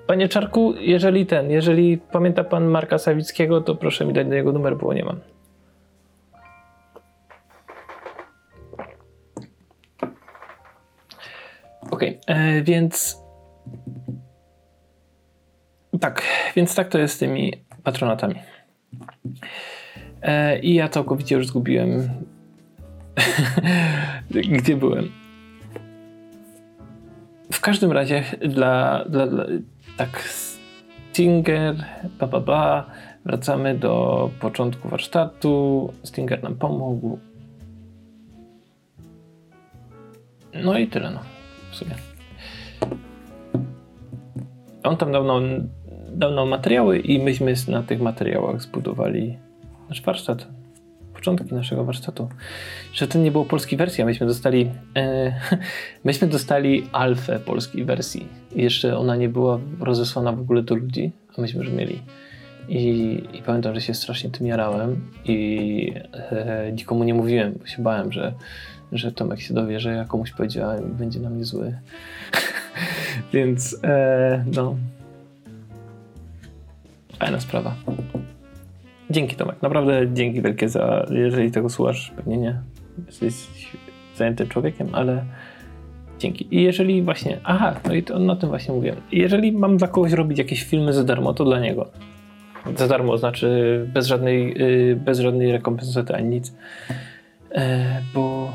[0.07, 4.51] panie Czarku, jeżeli ten, jeżeli pamięta pan Marka Sawickiego, to proszę mi dać do jego
[4.51, 5.19] numer, bo nie mam.
[11.91, 13.23] Okej, okay, e, więc
[15.99, 16.21] tak,
[16.55, 18.35] więc tak to jest z tymi patronatami.
[20.21, 22.09] E, I ja całkowicie już zgubiłem
[24.60, 25.12] Gdzie byłem?
[27.51, 29.45] W każdym razie dla, dla, dla
[29.97, 30.23] tak
[31.15, 31.75] Stinger,
[32.19, 32.86] ba, ba, ba,
[33.25, 35.93] wracamy do początku warsztatu.
[36.04, 37.19] Stinger nam pomógł.
[40.63, 41.19] No i tyle, no.
[41.71, 41.95] W sumie.
[44.84, 45.43] On tam dał nam,
[46.12, 49.38] dał nam materiały i myśmy na tych materiałach zbudowali
[49.89, 50.47] nasz warsztat
[51.25, 52.29] początki naszego warsztatu,
[52.93, 55.33] że to nie było polskiej wersji, a myśmy dostali e,
[56.03, 58.27] myśmy dostali alfę polskiej wersji.
[58.55, 62.01] Jeszcze ona nie była rozesłana w ogóle do ludzi, a myśmy już mieli.
[62.69, 62.79] I,
[63.33, 68.11] I, pamiętam, że się strasznie tym jarałem i e, nikomu nie mówiłem, bo się bałem,
[68.11, 68.33] że,
[68.91, 71.77] że Tomek się dowie, że ja komuś powiedziałem i będzie na mnie zły.
[73.33, 74.75] Więc e, no.
[77.19, 77.75] Fajna sprawa.
[79.09, 82.61] Dzięki Tomek, naprawdę dzięki wielkie za, jeżeli tego słuchasz, pewnie nie,
[83.05, 83.47] jesteś
[84.15, 85.25] zajętym człowiekiem, ale
[86.19, 86.47] dzięki.
[86.55, 88.95] I jeżeli właśnie, aha, no i to na tym właśnie mówiłem.
[89.11, 91.89] Jeżeli mam dla kogoś robić jakieś filmy za darmo, to dla niego.
[92.75, 96.53] Za darmo, znaczy bez żadnej, y, bez żadnej rekompensaty ani nic.
[97.51, 98.51] E, bo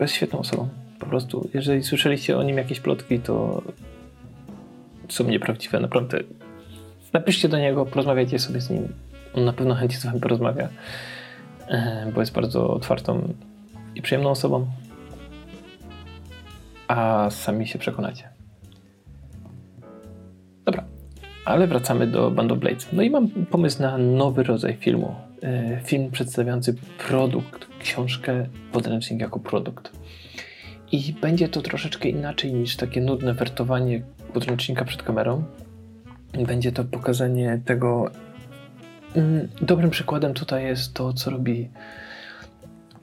[0.00, 0.68] jest świetną osobą.
[0.98, 3.62] Po prostu, jeżeli słyszeliście o nim jakieś plotki, to
[5.08, 6.18] są nieprawdziwe, naprawdę.
[7.12, 8.88] Napiszcie do niego, porozmawiajcie sobie z nim
[9.34, 10.68] on na pewno chętnie z wami porozmawia,
[11.68, 13.34] e, bo jest bardzo otwartą
[13.94, 14.66] i przyjemną osobą.
[16.88, 18.28] A sami się przekonacie.
[20.64, 20.84] Dobra,
[21.44, 22.88] ale wracamy do Band of Blades.
[22.92, 25.14] No i mam pomysł na nowy rodzaj filmu.
[25.42, 26.74] e, film przedstawiający
[27.08, 29.92] produkt, książkę, podręcznik jako produkt.
[30.92, 35.44] I będzie to troszeczkę inaczej niż takie nudne wertowanie podręcznika przed kamerą.
[36.46, 38.10] Będzie to pokazanie tego.
[39.16, 41.70] Mm, dobrym przykładem tutaj jest to, co robi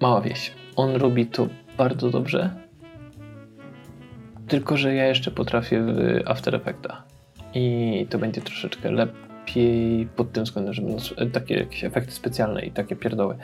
[0.02, 0.52] Mała Wieś.
[0.76, 2.50] On robi to bardzo dobrze,
[4.48, 7.04] tylko że ja jeszcze potrafię w After Effecta.
[7.54, 10.98] I to będzie troszeczkę lepiej pod tym względem, że będą
[11.32, 13.38] takie jakieś efekty specjalne i takie pierdoły.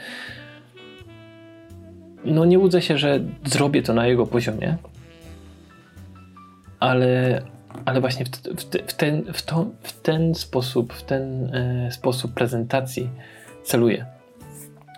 [2.25, 4.77] No nie łudzę się, że zrobię to na jego poziomie,
[6.79, 7.41] ale,
[7.85, 12.33] ale właśnie w, w, w ten, w, to, w ten sposób, w ten e, sposób
[12.33, 13.09] prezentacji
[13.63, 14.05] celuję.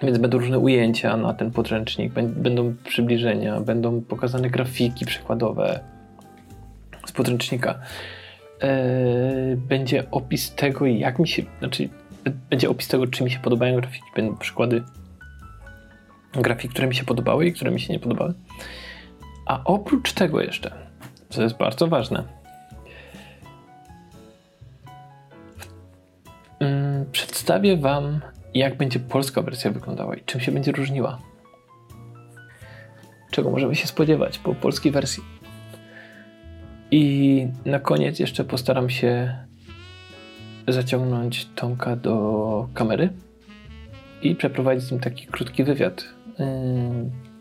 [0.04, 5.80] Więc będą różne ujęcia na ten podręcznik, będą przybliżenia, będą pokazane grafiki przykładowe
[7.06, 7.80] z podręcznika.
[8.62, 11.90] E, będzie opis tego, jak mi się, znaczy,
[12.50, 14.84] będzie opis tego, czy mi się podobają grafiki, będą przykłady
[16.34, 18.34] grafik, które mi się podobały i które mi się nie podobały.
[19.46, 20.72] A oprócz tego jeszcze,
[21.30, 22.24] co jest bardzo ważne,
[27.12, 28.22] przedstawię Wam,
[28.54, 31.20] jak będzie polska wersja wyglądała i czym się będzie różniła.
[33.32, 35.24] Czego możemy się spodziewać po polskiej wersji.
[36.92, 39.36] I na koniec jeszcze postaram się
[40.68, 43.10] zaciągnąć Tomka do kamery
[44.22, 46.06] i przeprowadzić z nim taki krótki wywiad,
[46.40, 46.46] yy,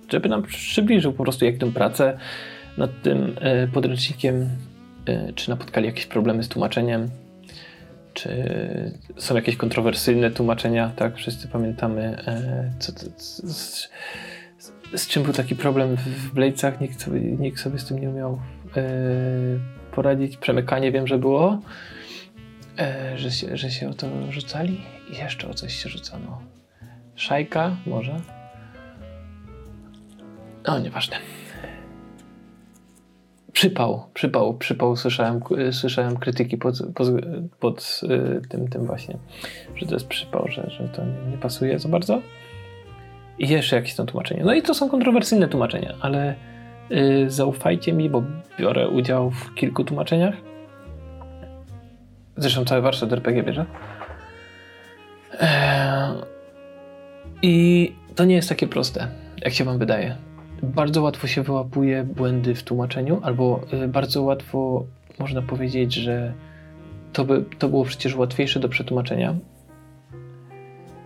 [0.08, 2.18] żeby nam przybliżył po prostu jak tę pracę
[2.78, 4.48] nad tym yy, podręcznikiem,
[5.08, 7.10] yy, czy napotkali jakieś problemy z tłumaczeniem,
[8.16, 8.30] czy
[9.16, 11.16] są jakieś kontrowersyjne tłumaczenia, tak?
[11.16, 12.16] Wszyscy pamiętamy,
[12.78, 13.88] co, co, co, z,
[14.94, 18.40] z, czym był taki problem w Bladesach, nikt sobie, nikt sobie z tym nie umiał
[19.92, 20.36] poradzić.
[20.36, 21.60] Przemykanie wiem, że było,
[23.16, 26.42] że się, że się o to rzucali i jeszcze o coś się rzucano.
[27.14, 28.20] Szajka może?
[30.64, 31.16] O, nieważne.
[33.56, 34.96] Przypał, przypał, przypał.
[34.96, 35.40] Słyszałem,
[35.72, 37.08] słyszałem krytyki pod, pod,
[37.60, 39.16] pod y, tym, tym właśnie,
[39.76, 42.22] że to jest przypał, że, że to nie, pasuje za bardzo.
[43.38, 44.44] I jeszcze jakieś są tłumaczenia.
[44.44, 46.34] No i to są kontrowersyjne tłumaczenia, ale
[46.90, 48.22] yy, zaufajcie mi, bo
[48.58, 50.34] biorę udział w kilku tłumaczeniach.
[52.36, 53.66] Zresztą cały warsztat RPG bierze.
[55.40, 56.12] Eee,
[57.42, 59.08] i to nie jest takie proste,
[59.44, 60.25] jak się Wam wydaje.
[60.62, 64.86] Bardzo łatwo się wyłapuje błędy w tłumaczeniu, albo y, bardzo łatwo
[65.18, 66.32] można powiedzieć, że
[67.12, 69.34] to, by, to było przecież łatwiejsze do przetłumaczenia.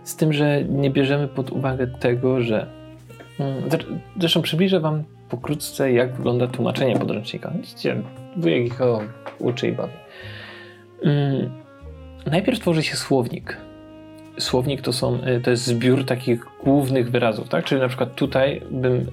[0.03, 2.67] Z tym, że nie bierzemy pod uwagę tego, że.
[3.39, 3.69] Mm,
[4.17, 7.51] zresztą przybliżę Wam pokrótce, jak wygląda tłumaczenie podręcznika.
[7.61, 8.01] Widzicie,
[8.37, 8.79] wujek ich
[9.39, 9.93] uczy i bawi.
[11.03, 11.49] Mm,
[12.31, 13.57] najpierw tworzy się słownik
[14.39, 17.65] słownik to, są, y, to jest zbiór takich głównych wyrazów, tak?
[17.65, 19.07] Czyli na przykład tutaj bym, y,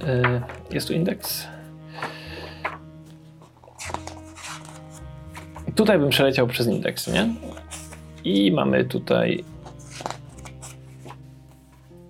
[0.71, 1.47] jest tu indeks.
[5.75, 7.29] Tutaj bym przeleciał przez indeks, nie?
[8.25, 9.45] I mamy tutaj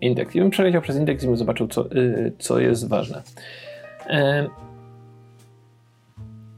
[0.01, 0.35] indeks.
[0.35, 3.23] I bym przeleciał przez indeks i bym zobaczył, co, y, co jest ważne.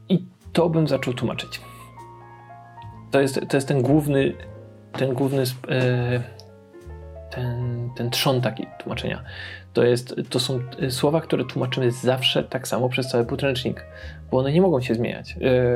[0.09, 1.61] I to bym zaczął tłumaczyć.
[3.11, 4.33] To jest, to jest ten główny,
[4.91, 5.43] ten główny
[7.31, 9.23] ten, ten trzon taki tłumaczenia.
[9.73, 13.85] To, jest, to są słowa, które tłumaczymy zawsze tak samo przez cały podręcznik,
[14.31, 15.35] bo one nie mogą się zmieniać.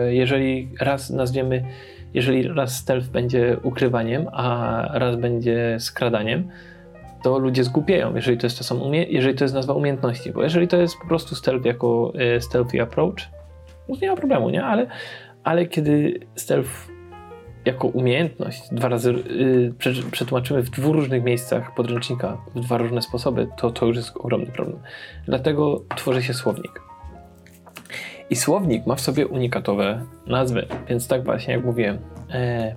[0.10, 1.64] Y, jeżeli raz nazwiemy,
[2.14, 6.50] jeżeli raz stealth będzie ukrywaniem, a raz będzie skradaniem,
[7.24, 10.44] to ludzie zgupieją, jeżeli to jest to samo umie jeżeli to jest nazwa umiejętności, bo
[10.44, 13.18] jeżeli to jest po prostu stealth jako y, stealthy approach,
[13.90, 14.64] no nie ma problemu, nie?
[14.64, 14.88] Ale,
[15.44, 16.95] ale kiedy stealth
[17.66, 23.48] jako umiejętność dwa razy yy, przetłumaczymy w dwóch różnych miejscach podręcznika w dwa różne sposoby,
[23.58, 24.80] to to już jest ogromny problem.
[25.26, 26.82] Dlatego tworzy się słownik.
[28.30, 31.98] I słownik ma w sobie unikatowe nazwy, więc tak właśnie jak mówiłem,
[32.34, 32.76] e,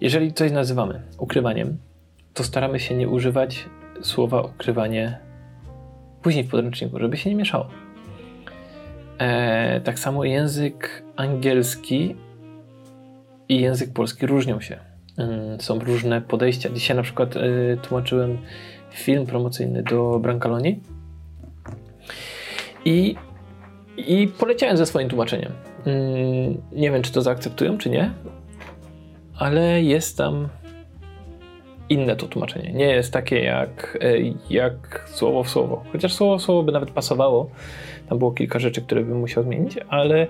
[0.00, 1.78] jeżeli coś nazywamy ukrywaniem,
[2.34, 3.68] to staramy się nie używać
[4.02, 5.18] słowa ukrywanie
[6.22, 7.66] później w podręczniku, żeby się nie mieszało.
[9.18, 12.16] E, tak samo język angielski
[13.54, 14.78] i język polski różnią się.
[15.58, 16.68] Są różne podejścia.
[16.70, 18.38] Dzisiaj na przykład y, tłumaczyłem
[18.90, 20.80] film promocyjny do Brancaloni
[22.84, 23.16] i,
[23.96, 25.52] i poleciałem ze swoim tłumaczeniem.
[26.72, 28.10] Nie wiem, czy to zaakceptują, czy nie,
[29.38, 30.48] ale jest tam
[31.88, 32.72] inne to tłumaczenie.
[32.72, 34.14] Nie jest takie jak, e,
[34.50, 35.84] jak słowo w słowo.
[35.92, 37.50] Chociaż słowo w słowo by nawet pasowało.
[38.08, 40.26] Tam było kilka rzeczy, które bym musiał zmienić, ale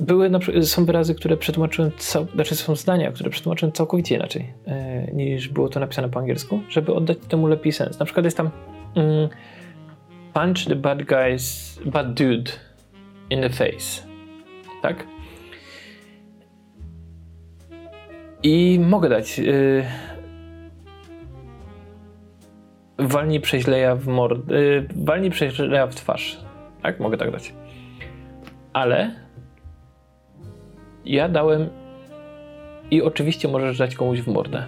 [0.00, 0.30] były
[0.62, 5.68] są wyrazy, które przetłumaczyłem, cał, znaczy są zdania, które przetłumaczyłem całkowicie inaczej e, niż było
[5.68, 7.98] to napisane po angielsku, żeby oddać temu lepiej sens.
[7.98, 8.50] Na przykład jest tam
[8.94, 9.28] mm,
[10.32, 12.52] punch the bad guys, bad dude
[13.30, 14.02] in the face.
[14.82, 15.06] Tak?
[18.42, 19.84] I mogę dać yy,
[22.98, 26.40] walnij przeźleja w mord, yy, walnij przeźleja w twarz.
[26.82, 27.00] Tak?
[27.00, 27.54] Mogę tak dać.
[28.72, 29.14] Ale
[31.04, 31.68] ja dałem
[32.90, 34.64] i oczywiście możesz dać komuś w mordę.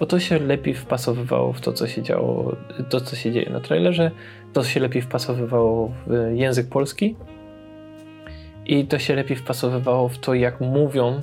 [0.00, 2.56] Bo to się lepiej wpasowywało w to, co się działo,
[2.88, 4.10] to, co się dzieje na trailerze.
[4.52, 7.16] To się lepiej wpasowywało w język polski.
[8.66, 11.20] I to się lepiej wpasowywało w to, jak mówią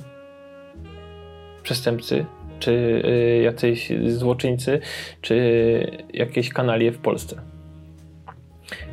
[1.62, 2.24] przestępcy,
[2.58, 2.72] czy
[3.06, 4.80] y, jacyś złoczyńcy,
[5.20, 7.40] czy jakieś kanalie w Polsce.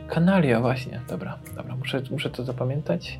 [0.07, 1.01] Kanalia, właśnie.
[1.09, 3.19] Dobra, dobra, muszę, muszę to zapamiętać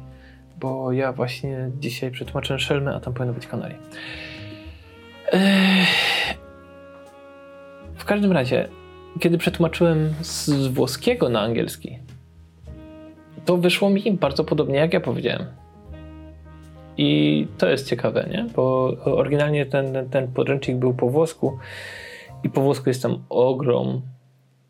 [0.60, 3.76] bo ja właśnie dzisiaj przetłumaczyłem Szelmy, a tam powinno być Kanari.
[7.96, 8.68] W każdym razie,
[9.20, 12.00] kiedy przetłumaczyłem z włoskiego na angielski,
[13.46, 15.46] to wyszło mi bardzo podobnie, jak ja powiedziałem.
[16.98, 18.48] I to jest ciekawe, nie?
[18.56, 21.58] Bo oryginalnie ten, ten podręcznik był po włosku
[22.44, 24.02] i po włosku jest tam ogrom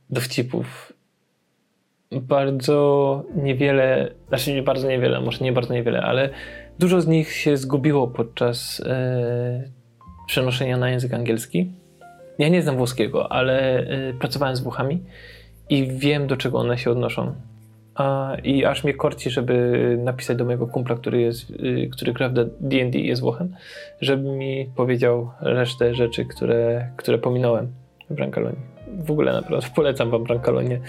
[0.10, 0.94] dowcipów
[2.22, 6.30] bardzo niewiele, znaczy nie bardzo niewiele, może nie bardzo niewiele, ale
[6.80, 9.70] dużo z nich się zgubiło podczas e,
[10.28, 11.72] przenoszenia na język angielski.
[12.40, 15.04] Ja nie znam włoskiego, ale e, pracowałem z Włochami
[15.70, 17.36] i wiem, do czego one się odnoszą.
[17.96, 22.30] A, I aż mnie korci, żeby napisać do mojego kumpla, który, jest, y, który gra
[22.30, 23.56] w D&D jest Włochem,
[24.02, 27.68] żeby mi powiedział resztę rzeczy, które, które pominąłem
[28.10, 28.58] w Brancalonie.
[28.88, 30.80] W ogóle naprawdę polecam wam Brancalonie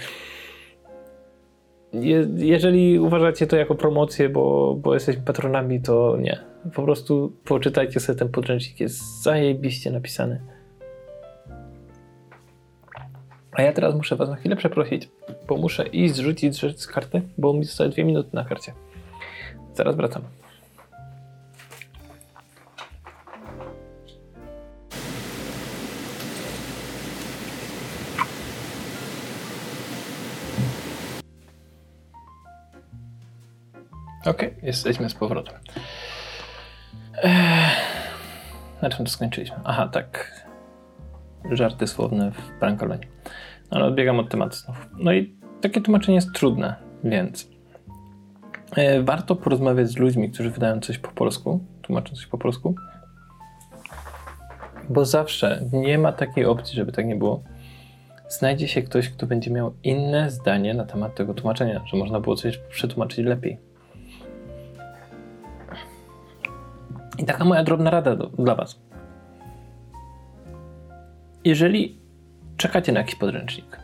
[1.93, 6.39] je, jeżeli uważacie to jako promocję, bo, bo jesteśmy patronami, to nie.
[6.73, 10.41] Po prostu poczytajcie sobie ten podręcznik, jest zajebiście napisany.
[13.51, 15.09] A ja teraz muszę was na chwilę przeprosić,
[15.47, 18.73] bo muszę iść zrzucić rzecz z karty, bo mi zostały dwie minuty na karcie.
[19.73, 20.21] Zaraz wracam.
[34.29, 35.55] Okay, jesteśmy z powrotem.
[38.81, 39.57] Na czym to skończyliśmy?
[39.63, 40.41] Aha, tak.
[41.51, 43.07] Żarty słowne w brankolenie.
[43.71, 44.89] No, ale odbiegam od tematu znów.
[44.97, 47.49] No i takie tłumaczenie jest trudne, więc
[48.75, 52.75] e, warto porozmawiać z ludźmi, którzy wydają coś po polsku, tłumaczą coś po polsku,
[54.89, 57.43] bo zawsze nie ma takiej opcji, żeby tak nie było.
[58.29, 62.35] Znajdzie się ktoś, kto będzie miał inne zdanie na temat tego tłumaczenia, że można było
[62.35, 63.66] coś przetłumaczyć lepiej.
[67.17, 68.79] I taka moja drobna rada do, dla Was.
[71.43, 71.99] Jeżeli
[72.57, 73.79] czekacie na jakiś podręcznik,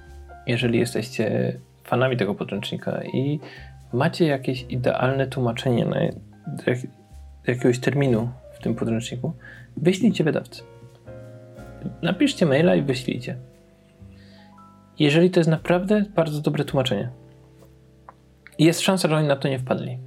[0.47, 3.39] jeżeli jesteście fanami tego podręcznika i
[3.93, 6.13] macie jakieś idealne tłumaczenie na jak,
[7.47, 9.33] jakiegoś terminu w tym podręczniku,
[9.77, 10.63] wyślijcie wydawcy.
[12.01, 13.37] Napiszcie maila i wyślijcie.
[14.99, 17.09] Jeżeli to jest naprawdę bardzo dobre tłumaczenie,
[18.59, 19.97] jest szansa, że oni na to nie wpadli.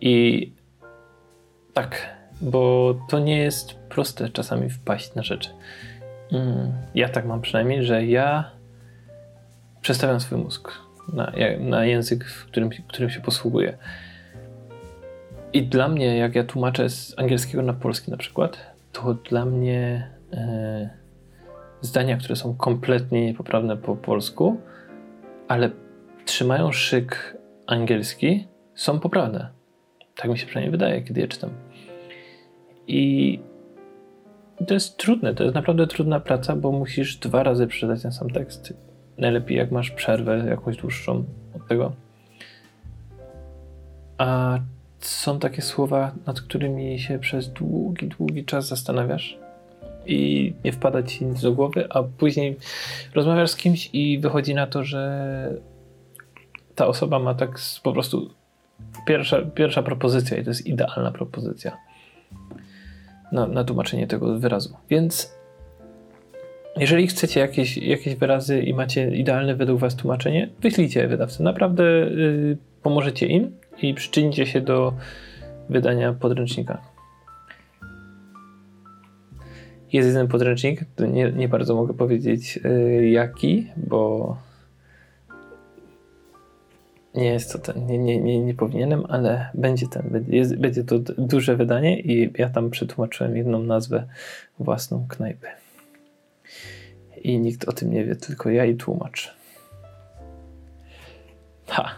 [0.00, 0.52] I
[1.76, 5.50] tak, bo to nie jest proste czasami wpaść na rzeczy.
[6.32, 8.50] Mm, ja tak mam przynajmniej, że ja
[9.80, 10.72] przestawiam swój mózg
[11.12, 13.78] na, na język, w którym, którym się posługuję.
[15.52, 18.58] I dla mnie, jak ja tłumaczę z angielskiego na polski na przykład,
[18.92, 20.90] to dla mnie e,
[21.80, 24.60] zdania, które są kompletnie niepoprawne po polsku,
[25.48, 25.70] ale
[26.24, 29.50] trzymają szyk angielski, są poprawne.
[30.14, 31.65] Tak mi się przynajmniej wydaje, kiedy je czytam.
[32.88, 33.38] I
[34.66, 38.30] to jest trudne, to jest naprawdę trudna praca, bo musisz dwa razy przeczytać ten sam
[38.30, 38.74] tekst.
[39.18, 41.24] Najlepiej jak masz przerwę jakąś dłuższą
[41.56, 41.92] od tego.
[44.18, 44.58] A
[44.98, 49.38] są takie słowa, nad którymi się przez długi, długi czas zastanawiasz
[50.06, 52.56] i nie wpada ci nic do głowy, a później
[53.14, 55.52] rozmawiasz z kimś i wychodzi na to, że
[56.74, 58.30] ta osoba ma tak po prostu
[59.06, 61.76] pierwsza, pierwsza propozycja i to jest idealna propozycja
[63.36, 64.76] na, na tłumaczenie tego wyrazu.
[64.90, 65.36] Więc
[66.76, 71.42] jeżeli chcecie jakieś, jakieś wyrazy i macie idealne według Was tłumaczenie, wyślijcie wydawcy.
[71.42, 74.92] Naprawdę yy, pomożecie im i przyczynicie się do
[75.70, 76.82] wydania podręcznika.
[79.92, 80.80] Jest jeden podręcznik,
[81.12, 84.36] nie, nie bardzo mogę powiedzieć yy, jaki, bo
[87.16, 90.98] nie jest to ten, nie, nie, nie, nie powinienem, ale będzie ten, jest, będzie to
[90.98, 94.06] duże wydanie i ja tam przetłumaczyłem jedną nazwę
[94.58, 95.46] własną knajpy.
[97.22, 99.36] I nikt o tym nie wie, tylko ja i tłumacz.
[101.68, 101.90] Ha.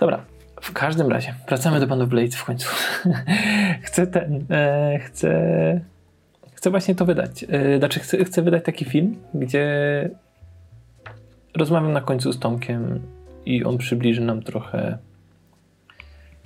[0.00, 0.24] Dobra,
[0.60, 2.68] w każdym razie, wracamy do Band Blade w końcu.
[3.86, 5.80] chcę ten, e, chcę,
[6.54, 7.44] chcę właśnie to wydać.
[7.48, 10.10] E, znaczy, chcę, chcę wydać taki film, gdzie
[11.56, 13.00] rozmawiam na końcu z Tomkiem
[13.46, 14.98] i on przybliży nam trochę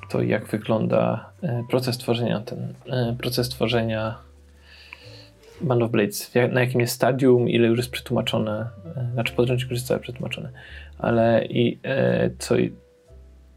[0.09, 4.19] to, jak wygląda e, proces tworzenia ten, e, proces tworzenia
[5.61, 9.79] Band of Blades, na jakim jest stadium, ile już jest przetłumaczone, e, znaczy podręcznik już
[9.79, 10.51] jest całe przetłumaczone,
[10.99, 11.79] ale i
[12.39, 12.55] co,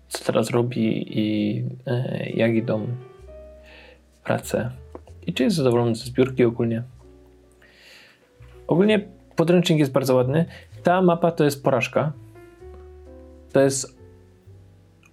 [0.08, 1.64] co teraz robi i
[2.34, 2.88] jak idą
[4.24, 4.72] prace
[5.28, 6.84] i czy jest zadowolony ze zbiórki ogólnie.
[8.68, 9.00] Ogólnie
[9.36, 10.46] podręcznik jest bardzo ładny.
[10.84, 12.12] Ta mapa to jest porażka,
[13.54, 13.98] to jest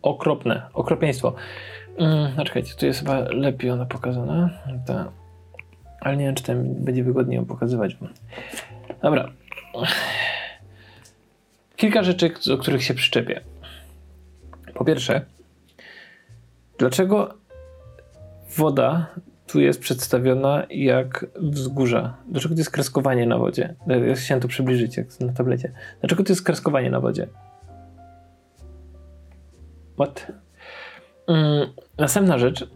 [0.03, 1.35] okropne, okropieństwo.
[1.99, 4.51] Hmm, czekajcie, tu jest chyba lepiej ona pokazana.
[4.87, 5.13] Ta.
[6.01, 7.97] Ale nie wiem, czy tam będzie wygodniej ją pokazywać.
[9.03, 9.31] Dobra.
[11.77, 13.41] Kilka rzeczy, do których się przyczepię.
[14.75, 15.21] Po pierwsze,
[16.79, 17.35] dlaczego
[18.57, 19.07] woda
[19.47, 22.17] tu jest przedstawiona jak wzgórza?
[22.29, 23.75] Dlaczego to jest kreskowanie na wodzie?
[23.87, 25.73] Ja chciałem to przybliżyć jak na tablecie.
[26.01, 27.29] Dlaczego to jest kreskowanie na wodzie?
[29.99, 30.33] What?
[31.27, 32.69] Mm, następna rzecz.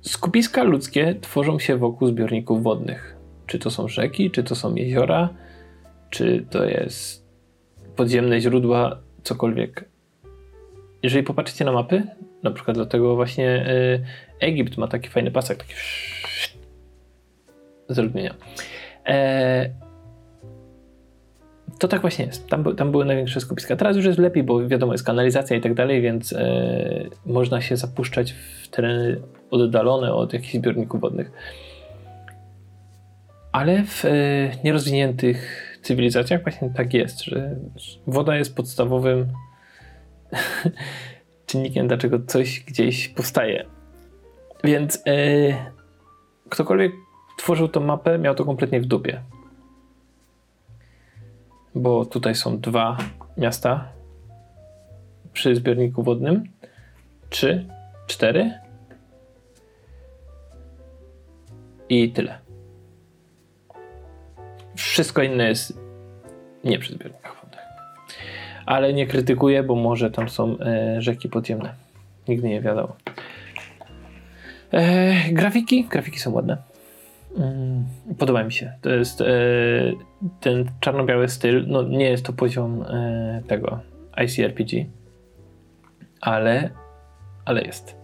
[0.00, 3.16] Skupiska ludzkie tworzą się wokół zbiorników wodnych.
[3.46, 5.28] Czy to są rzeki, czy to są jeziora,
[6.10, 7.28] czy to jest
[7.96, 9.88] podziemne źródła, cokolwiek.
[11.02, 12.02] Jeżeli popatrzycie na mapy,
[12.42, 14.04] na przykład dlatego właśnie y,
[14.40, 15.74] Egipt ma taki fajny pasek, taki.
[19.06, 19.87] E,
[21.78, 22.48] to tak właśnie jest.
[22.48, 23.76] Tam, tam były największe skupiska.
[23.76, 27.76] Teraz już jest lepiej, bo wiadomo, jest kanalizacja i tak dalej, więc e, można się
[27.76, 29.20] zapuszczać w tereny
[29.50, 31.32] oddalone od jakichś zbiorników wodnych.
[33.52, 34.08] Ale w e,
[34.64, 37.56] nierozwiniętych cywilizacjach właśnie tak jest, że
[38.06, 39.26] woda jest podstawowym
[41.46, 43.64] czynnikiem, dlaczego coś gdzieś powstaje.
[44.64, 45.12] Więc e,
[46.48, 46.92] ktokolwiek
[47.38, 49.20] tworzył tą mapę, miał to kompletnie w dupie
[51.74, 52.96] bo tutaj są dwa
[53.36, 53.88] miasta
[55.32, 56.44] przy zbiorniku wodnym.
[57.30, 57.66] Trzy,
[58.06, 58.52] cztery
[61.88, 62.38] i tyle.
[64.76, 65.78] Wszystko inne jest
[66.64, 67.60] nie przy zbiornikach wodnych.
[68.66, 71.74] Ale nie krytykuję, bo może tam są e, rzeki podziemne.
[72.28, 72.96] Nigdy nie wiadomo.
[74.72, 75.84] E, grafiki?
[75.84, 76.56] Grafiki są ładne.
[77.36, 77.86] Mm,
[78.18, 78.72] podoba mi się.
[78.80, 79.26] To jest e,
[80.40, 81.64] ten czarno-biały styl.
[81.68, 83.80] No, nie jest to poziom e, tego
[84.24, 84.86] ICRPG,
[86.20, 86.70] ale,
[87.44, 87.96] ale jest.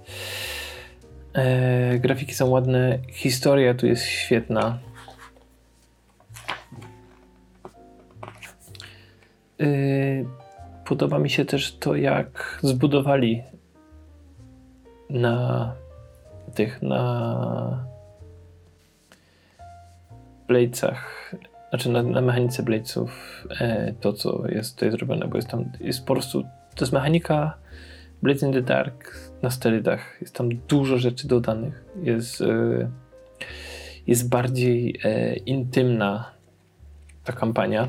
[1.35, 4.79] E, grafiki są ładne, historia tu jest świetna.
[10.85, 13.43] Podoba mi się też to, jak zbudowali
[15.11, 15.75] na
[16.55, 17.94] tych, na
[20.49, 21.35] Bladesach,
[21.71, 26.07] znaczy na, na mechanice Bladesów e, to, co jest tutaj zrobione, bo jest tam, jest
[26.07, 26.43] po prostu,
[26.75, 27.55] to jest mechanika
[28.23, 30.19] Blades in the Dark na sterydach.
[30.21, 31.85] Jest tam dużo rzeczy dodanych.
[32.03, 32.91] Jest, e,
[34.07, 36.31] jest bardziej e, intymna
[37.25, 37.89] ta kampania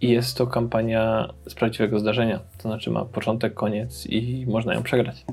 [0.00, 2.40] i jest to kampania z prawdziwego zdarzenia.
[2.58, 5.24] To znaczy ma początek, koniec i można ją przegrać.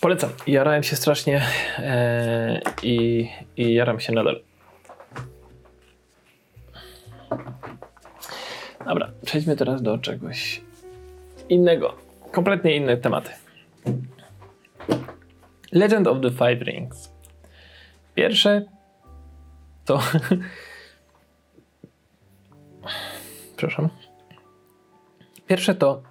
[0.00, 0.30] Polecam.
[0.46, 1.42] Jarałem się strasznie
[1.78, 4.40] e, i, i jaram się nadal.
[8.86, 10.62] Dobra, przejdźmy teraz do czegoś
[11.48, 11.94] innego.
[12.32, 13.30] Kompletnie inne tematy.
[15.72, 17.12] Legend of the Five Rings.
[18.14, 18.64] Pierwsze
[19.84, 20.00] to.
[23.56, 23.88] Przepraszam.
[25.46, 26.02] Pierwsze to.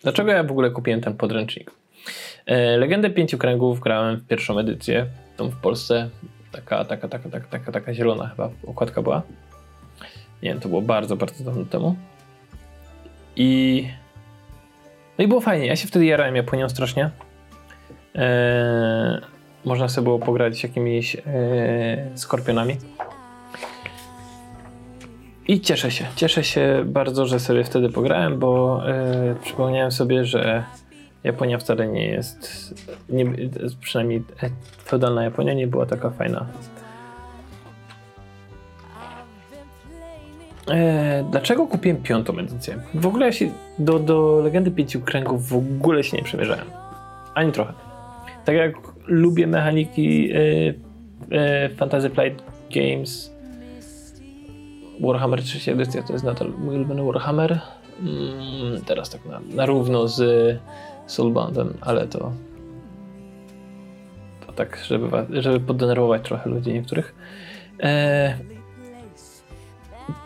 [0.00, 1.83] Dlaczego ja w ogóle kupiłem ten podręcznik?
[2.46, 6.10] E, Legendę Pięciu Kręgów grałem w pierwszą edycję, tą w Polsce.
[6.52, 9.22] Taka, taka, taka, taka, taka, taka zielona chyba okładka była.
[10.42, 11.96] Nie wiem, to było bardzo, bardzo dawno temu.
[13.36, 13.88] I.
[15.18, 15.66] No i było fajnie.
[15.66, 17.10] Ja się wtedy jarałem Japonią strasznie.
[18.14, 19.20] Eee,
[19.64, 21.22] można sobie było pograć jakimiś eee,
[22.14, 22.76] skorpionami.
[25.48, 26.06] I cieszę się.
[26.16, 30.64] Cieszę się bardzo, że sobie wtedy pograłem, bo e, przypomniałem sobie, że
[31.24, 32.74] Japonia wcale nie jest,
[33.08, 33.24] nie,
[33.80, 34.24] przynajmniej
[34.84, 36.46] feudalna Japonia nie była taka fajna.
[40.70, 42.78] E, dlaczego kupiłem piątą edycję?
[42.94, 46.66] W ogóle ja się do, do Legendy Pięciu Kręgów w ogóle się nie przemierzałem.
[47.34, 47.72] Ani trochę.
[48.44, 48.74] Tak jak
[49.06, 50.38] lubię mechaniki e,
[51.30, 52.42] e, Fantasy Flight
[52.74, 53.34] Games,
[55.00, 57.60] Warhammer 3 edycja to jest nadal mój ulubiony Warhammer.
[58.00, 60.22] Mm, teraz tak na, na równo z
[61.06, 62.32] Soulboundem, ale to
[64.46, 67.14] to tak, żeby, żeby poddenerwować trochę ludzi niektórych.
[67.82, 68.38] E,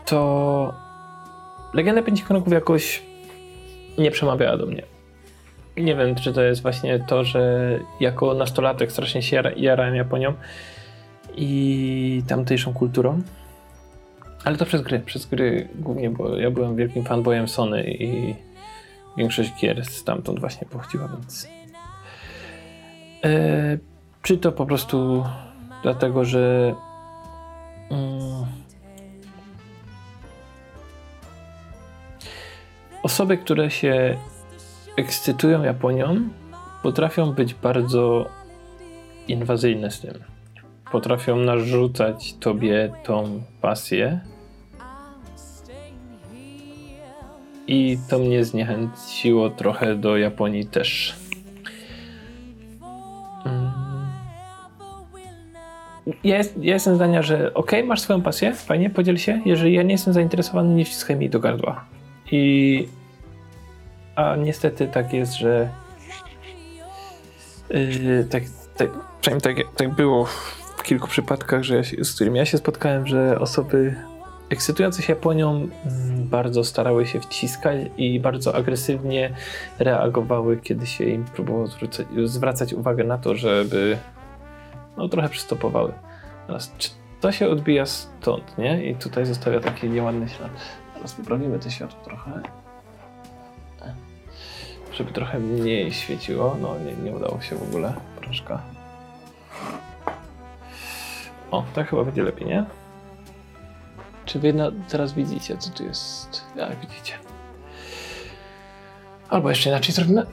[0.06, 0.74] to
[1.74, 3.02] Legenda Pięciu Kroków jakoś
[3.98, 4.82] nie przemawiała do mnie.
[5.76, 7.70] Nie wiem, czy to jest właśnie to, że
[8.00, 10.34] jako nastolatek strasznie się jarałem Japonią
[11.36, 13.22] i tamtejszą kulturą.
[14.44, 18.34] Ale to przez gry, przez gry głównie, bo ja byłem wielkim fanboyem Sony i
[19.18, 21.48] większość gier stamtąd właśnie pochodziła, więc...
[23.24, 23.78] E,
[24.22, 25.24] czy to po prostu
[25.82, 26.74] dlatego, że
[27.90, 28.46] mm,
[33.02, 34.16] osoby, które się
[34.96, 36.28] ekscytują Japonią,
[36.82, 38.26] potrafią być bardzo
[39.28, 40.14] inwazyjne z tym.
[40.92, 44.20] Potrafią narzucać tobie tą pasję.
[47.68, 51.16] I to mnie zniechęciło trochę do Japonii też.
[53.44, 53.72] Mm.
[56.24, 59.40] Ja, jest, ja jestem zdania, że ok, masz swoją pasję, fajnie, podziel się.
[59.44, 61.84] Jeżeli ja nie jestem zainteresowany, nie wciskaj mi do gardła.
[62.32, 62.88] I
[64.16, 65.68] a niestety tak jest, że
[67.70, 68.42] yy, tak,
[68.76, 68.90] tak,
[69.20, 70.24] przynajmniej tak, tak było
[70.76, 73.96] w kilku przypadkach, że ja się, z którymi ja się spotkałem, że osoby
[74.50, 75.68] ekscytujące się Japonią
[76.14, 79.34] bardzo starały się wciskać i bardzo agresywnie
[79.78, 83.98] reagowały, kiedy się im próbowało zwracać, zwracać uwagę na to, żeby
[84.96, 85.92] no, trochę przystopowały.
[86.46, 86.90] Teraz, czy
[87.20, 88.90] to się odbija stąd, nie?
[88.90, 90.50] I tutaj zostawia taki nieładny ślad.
[90.94, 92.42] Teraz poprawimy to światło trochę.
[94.92, 96.56] Żeby trochę mniej świeciło.
[96.60, 97.92] No, nie, nie udało się w ogóle.
[98.20, 98.58] Troszkę.
[101.50, 102.64] O, tak chyba będzie lepiej, nie?
[104.28, 104.54] Czy wy
[104.88, 106.44] teraz widzicie, co tu jest?
[106.56, 107.14] Jak widzicie.
[109.28, 110.26] Albo jeszcze inaczej zrobimy.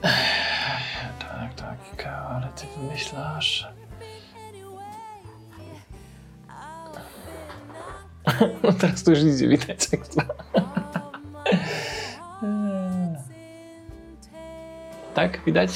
[1.18, 3.68] Tak, tak, ale ty wymyślasz.
[8.62, 10.24] No teraz to już nic nie widać ekstra.
[15.14, 15.70] Tak, widać?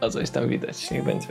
[0.00, 1.28] A coś tam widać, niech będzie.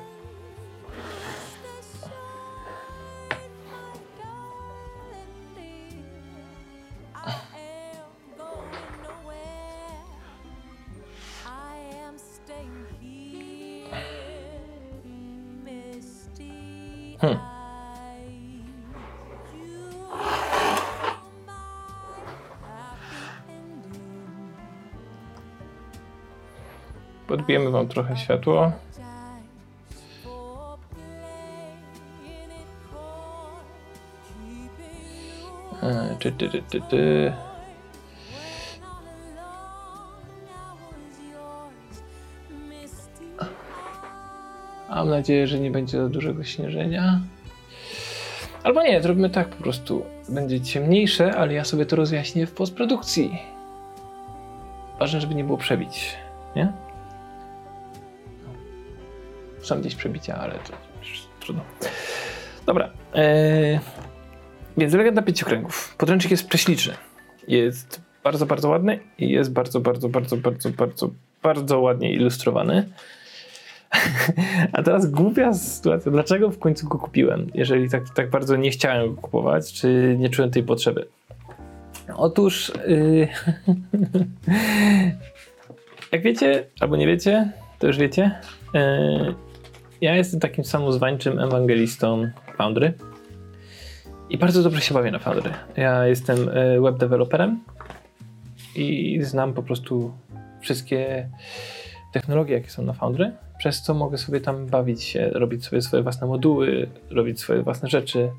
[27.47, 28.71] Podbijemy wam trochę światło.
[35.83, 37.33] E, ty, ty, ty, ty, ty.
[44.89, 47.21] Mam nadzieję, że nie będzie za dużego śnieżenia.
[48.63, 50.05] Albo nie, zrobimy tak po prostu.
[50.29, 53.39] Będzie ciemniejsze, ale ja sobie to rozjaśnię w postprodukcji.
[54.99, 56.17] Ważne, żeby nie było przebić,
[59.67, 60.73] Są gdzieś przebicia, ale to
[61.39, 61.63] trudno.
[62.65, 62.89] Dobra.
[63.13, 63.79] Eee,
[64.77, 65.95] więc Legenda Pięciokręgów.
[65.97, 66.93] Podręcznik jest prześliczny.
[67.47, 71.09] Jest bardzo, bardzo ładny i jest bardzo, bardzo, bardzo, bardzo, bardzo,
[71.43, 72.89] bardzo ładnie ilustrowany.
[74.73, 76.11] A teraz głupia sytuacja.
[76.11, 80.29] Dlaczego w końcu go kupiłem, jeżeli tak, tak bardzo nie chciałem go kupować, czy nie
[80.29, 81.07] czułem tej potrzeby?
[82.15, 83.27] Otóż, yy,
[86.11, 88.31] jak wiecie, albo nie wiecie, to już wiecie,
[88.73, 89.35] yy,
[90.01, 92.93] ja jestem takim samozwańczym ewangelistą Foundry
[94.29, 95.51] i bardzo dobrze się bawię na Foundry.
[95.77, 97.59] Ja jestem e, web developerem
[98.75, 100.13] i znam po prostu
[100.61, 101.29] wszystkie
[102.13, 106.03] technologie, jakie są na Foundry, przez co mogę sobie tam bawić się, robić sobie swoje
[106.03, 108.29] własne moduły, robić swoje własne rzeczy.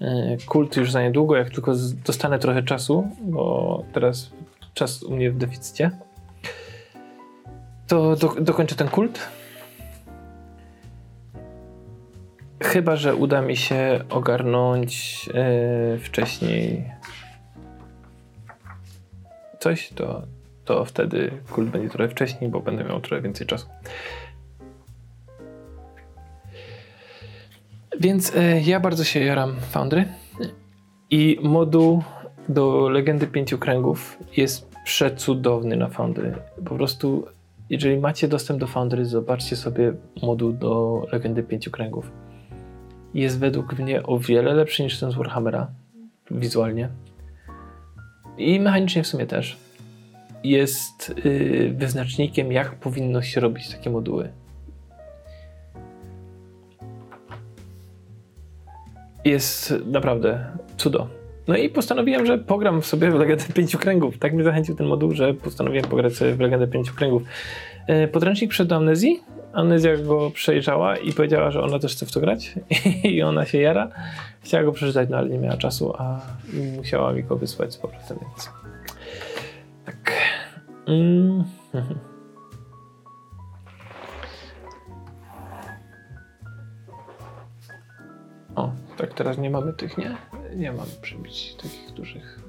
[0.00, 1.72] E, kult już za niedługo, jak tylko
[2.06, 4.30] dostanę trochę czasu, bo teraz
[4.74, 5.90] czas u mnie w deficycie,
[7.86, 9.20] to do, dokończę ten kult
[12.64, 16.84] Chyba, że uda mi się ogarnąć yy, wcześniej
[19.60, 20.22] coś, to,
[20.64, 23.66] to wtedy kult będzie trochę wcześniej, bo będę miał trochę więcej czasu.
[28.00, 30.04] Więc yy, ja bardzo się jaram Foundry
[31.10, 32.02] I moduł
[32.48, 36.34] do Legendy Pięciu Kręgów jest przecudowny na Foundry.
[36.64, 37.26] Po prostu,
[37.70, 39.92] jeżeli macie dostęp do Foundry, zobaczcie sobie
[40.22, 42.23] moduł do Legendy Pięciu Kręgów.
[43.14, 45.70] Jest według mnie o wiele lepszy niż ten z Warhammera
[46.30, 46.88] wizualnie.
[48.38, 49.56] I mechanicznie w sumie też.
[50.44, 54.32] Jest yy, wyznacznikiem, jak powinno się robić takie moduły.
[59.24, 60.46] Jest naprawdę
[60.76, 61.08] cudo.
[61.48, 64.18] No i postanowiłem, że pogram sobie w Legendę Pięciu Kręgów.
[64.18, 67.22] Tak mnie zachęcił ten moduł, że postanowiłem pograć sobie w Legendę Pięciu Kręgów.
[67.88, 69.22] Yy, podręcznik przed amnezji.
[69.54, 72.54] Amnezja go przejrzała i powiedziała, że ona też chce w to grać.
[73.14, 73.88] I ona się jara.
[74.40, 76.20] Chciała go przeczytać, no ale nie miała czasu, a
[76.76, 78.50] musiała mi go wysłać z powrotem, więc...
[79.84, 80.12] Tak.
[80.86, 81.44] Mm.
[88.56, 90.16] O, tak teraz nie mamy tych, nie?
[90.56, 92.40] Nie mamy przybić takich dużych.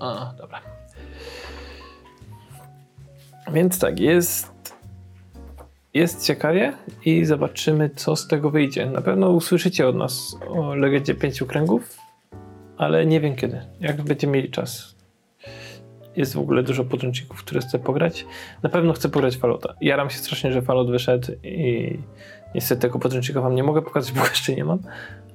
[0.00, 0.60] A, dobra.
[3.52, 4.55] Więc tak, jest
[5.96, 6.72] jest ciekawie
[7.04, 8.86] i zobaczymy, co z tego wyjdzie.
[8.86, 11.98] Na pewno usłyszycie od nas o Legendzie Pięciu Kręgów,
[12.76, 13.60] ale nie wiem kiedy.
[13.80, 14.96] Jak będziecie mieli czas.
[16.16, 18.26] Jest w ogóle dużo podręczników, które chcę pograć.
[18.62, 19.74] Na pewno chcę pograć Fallouta.
[19.80, 21.98] Jaram się strasznie, że Fallout wyszedł i
[22.54, 24.78] niestety tego podręcznika wam nie mogę pokazać, bo jeszcze nie mam.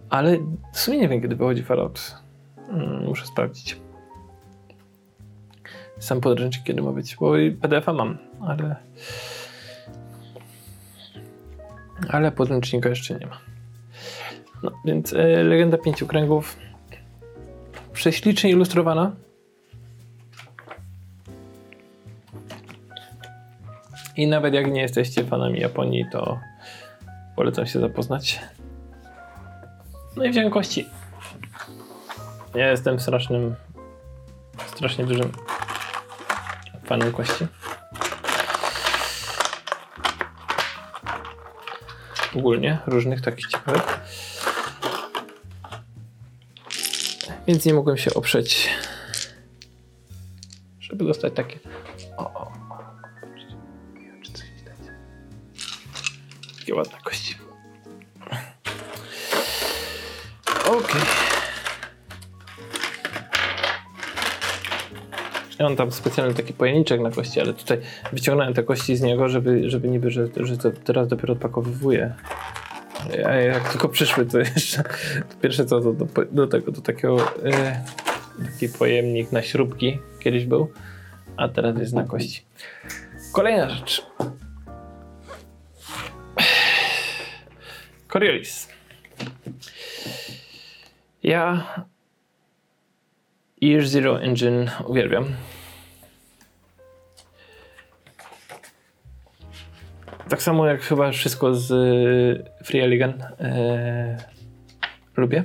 [0.09, 0.38] Ale
[0.74, 2.16] w sumie nie wiem, kiedy wychodzi Fallout.
[2.68, 3.78] Hmm, muszę sprawdzić.
[5.99, 7.32] Sam podręcznik kiedy ma być, bo
[7.62, 8.76] PDF-a mam, ale
[12.10, 13.38] ale podręcznika jeszcze nie ma.
[14.64, 16.58] No, więc e, Legenda Pięciu Kręgów
[17.93, 19.12] prześlicznie ilustrowana.
[24.16, 26.39] I nawet jak nie jesteście fanami Japonii, to
[27.36, 28.39] polecam się zapoznać.
[30.16, 30.86] No i wziąłem kości.
[32.56, 33.56] Ja jestem strasznym,
[34.76, 35.32] strasznie dużym
[36.84, 37.47] fanem kości.
[42.36, 44.00] Ogólnie, różnych takich ciekawych.
[47.48, 48.70] Więc nie mogłem się oprzeć,
[50.80, 51.60] żeby dostać takie.
[65.82, 67.78] Tam specjalny taki pojemniczek na kości, ale tutaj
[68.14, 72.14] wyciągnąłem te kości z niego, żeby, żeby niby, że, że to teraz dopiero odpakowywuję.
[73.26, 74.84] A jak tylko przyszły, to jeszcze
[75.30, 77.84] to pierwsze co do, do, do tego, do takiego e,
[78.52, 80.72] taki pojemnik na śrubki kiedyś był,
[81.38, 82.42] a teraz jest na kości.
[83.34, 84.06] Kolejna rzecz.
[88.08, 88.70] Coriolis.
[91.24, 91.66] Ja
[93.62, 95.26] Year Zero Engine uwielbiam.
[100.32, 104.18] Tak samo jak chyba wszystko z y, Free Alligan e,
[105.18, 105.44] lubię.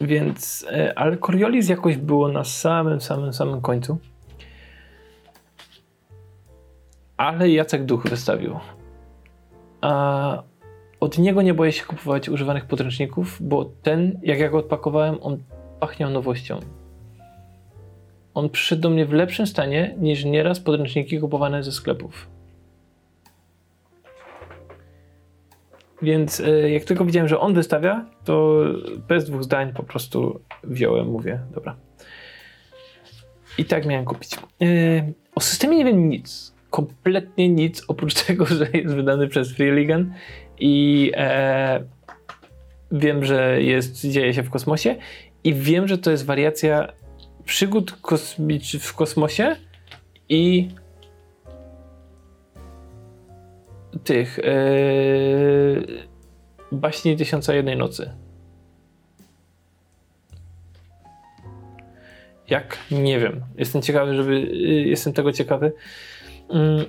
[0.00, 3.98] Więc, e, ale Coriolis jakoś było na samym, samym, samym końcu.
[7.16, 8.58] Ale Jacek Duch wystawił.
[9.80, 10.42] A
[11.00, 15.42] od niego nie boję się kupować używanych podręczników, bo ten, jak ja go odpakowałem, on
[15.80, 16.60] pachniał nowością.
[18.34, 22.28] On przyszedł do mnie w lepszym stanie niż nieraz podręczniki kupowane ze sklepów.
[26.02, 28.64] Więc e, jak tylko widziałem, że on wystawia, to
[29.08, 31.76] bez dwóch zdań po prostu wziąłem, mówię, dobra.
[33.58, 34.34] I tak miałem kupić.
[34.34, 34.66] E,
[35.34, 36.54] o systemie nie wiem nic.
[36.70, 40.14] Kompletnie nic, oprócz tego, że jest wydany przez Freeligan
[40.60, 41.84] i e,
[42.92, 44.96] wiem, że jest, dzieje się w kosmosie
[45.44, 46.92] i wiem, że to jest wariacja
[47.44, 49.56] przygód kosmicz w kosmosie
[50.28, 50.68] i
[54.04, 54.42] tych e,
[56.72, 58.10] baśni Tysiąca Jednej Nocy.
[62.48, 62.78] Jak?
[62.90, 63.40] Nie wiem.
[63.56, 64.40] Jestem ciekawy, żeby.
[64.86, 65.72] Jestem tego ciekawy.
[66.50, 66.84] Mm,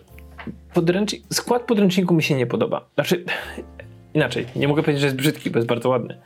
[0.73, 2.89] podręcznik, skład podręczniku mi się nie podoba.
[2.95, 3.25] Znaczy,
[4.13, 6.21] inaczej, nie mogę powiedzieć, że jest brzydki, bo jest bardzo ładny.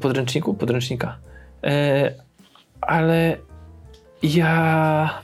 [0.00, 0.54] Podręczniku?
[0.54, 1.18] Podręcznika.
[1.64, 2.27] E,
[2.80, 3.36] ale
[4.22, 5.22] ja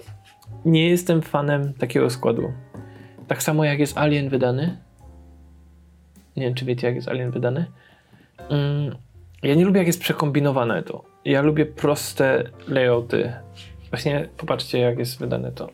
[0.64, 2.52] nie jestem fanem takiego składu.
[3.28, 4.76] Tak samo jak jest Alien wydany.
[6.36, 7.66] Nie wiem, czy wiecie, jak jest Alien wydany.
[8.48, 8.96] Mm,
[9.42, 11.04] ja nie lubię, jak jest przekombinowane to.
[11.24, 13.32] Ja lubię proste layouty.
[13.90, 15.70] Właśnie popatrzcie, jak jest wydane to.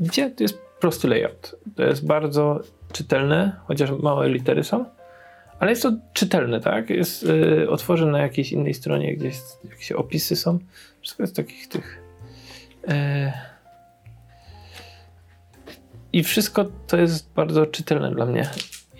[0.00, 1.56] Gdzie to jest prosty layout.
[1.76, 2.60] To jest bardzo
[2.92, 4.84] czytelne, chociaż małe litery są.
[5.60, 6.90] Ale jest to czytelne, tak?
[6.90, 9.36] Jest, yy, otworzę na jakiejś innej stronie, gdzieś
[9.70, 10.58] jakieś opisy są.
[11.00, 12.02] Wszystko jest takich tych.
[12.88, 13.32] Yy.
[16.12, 18.50] I wszystko to jest bardzo czytelne dla mnie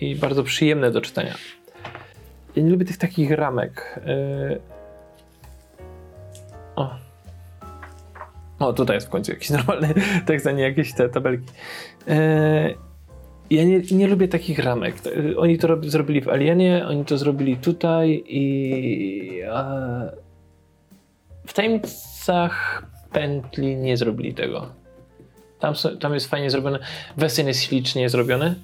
[0.01, 1.35] i bardzo przyjemne do czytania.
[2.55, 3.99] Ja nie lubię tych takich ramek.
[4.05, 4.61] Yy.
[6.75, 6.95] O.
[8.59, 9.93] O, tutaj jest w końcu jakiś normalny
[10.25, 11.45] tekst, a nie jakieś te tabelki.
[12.07, 12.88] Yy.
[13.49, 14.95] Ja nie, nie lubię takich ramek.
[15.37, 20.11] Oni to rob, zrobili w Alienie, oni to zrobili tutaj i e,
[21.47, 24.69] w tajemnicach pętli nie zrobili tego.
[25.59, 26.79] Tam, tam jest fajnie zrobione.
[27.17, 28.55] Wesen jest ślicznie zrobiony.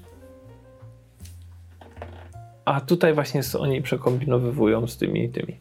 [2.66, 5.58] A tutaj właśnie oni przekombinowywują z tymi tymi.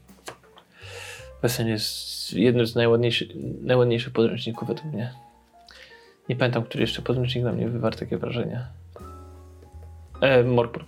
[1.42, 3.28] Wesen jest jednym z najładniejszych,
[3.62, 5.12] najładniejszych podręczników według mnie.
[6.28, 8.66] Nie pamiętam, który jeszcze podręcznik na mnie wywarł takie wrażenie.
[10.24, 10.44] E,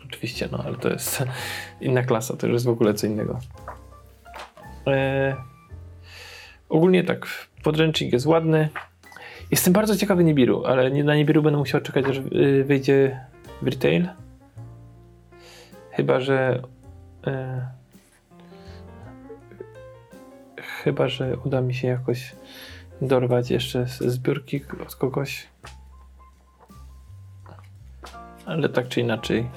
[0.06, 1.24] oczywiście, no ale to jest
[1.80, 3.38] inna klasa, to już jest w ogóle co innego.
[4.86, 5.36] E,
[6.68, 7.26] ogólnie tak,
[7.62, 8.68] podręcznik jest ładny.
[9.50, 13.20] Jestem bardzo ciekawy Nibiru, ale na Nibiru będę musiał czekać, aż y, wyjdzie
[13.62, 14.08] w retail.
[15.90, 16.62] Chyba, że.
[17.26, 17.66] E,
[20.84, 22.32] chyba, że uda mi się jakoś
[23.02, 25.46] dorwać jeszcze zbiórki od kogoś
[28.46, 29.48] ale tak czy inaczej.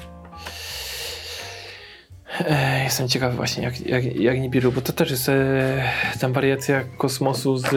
[2.39, 5.83] E, jestem ciekawy właśnie jak, jak, jak Nibiru, bo to też jest e,
[6.19, 7.67] tam wariacja kosmosu z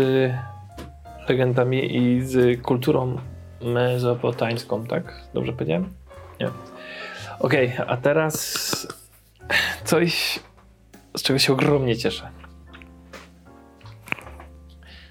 [1.28, 3.18] legendami i z kulturą
[3.60, 5.14] mezopotańską, tak?
[5.34, 5.92] Dobrze powiedziałem?
[6.40, 6.48] Nie.
[7.40, 8.66] Okej, okay, a teraz
[9.84, 10.40] coś,
[11.16, 12.30] z czego się ogromnie cieszę.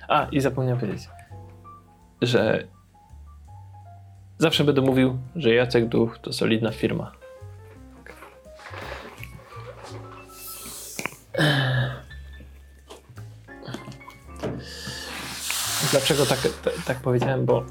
[0.08, 1.10] A, i zapomniałem powiedzieć,
[2.22, 2.68] że
[4.42, 7.12] Zawsze będę mówił, że Jacek Duch to solidna firma.
[15.92, 16.40] Dlaczego tak,
[16.86, 17.46] tak powiedziałem?
[17.46, 17.66] Bo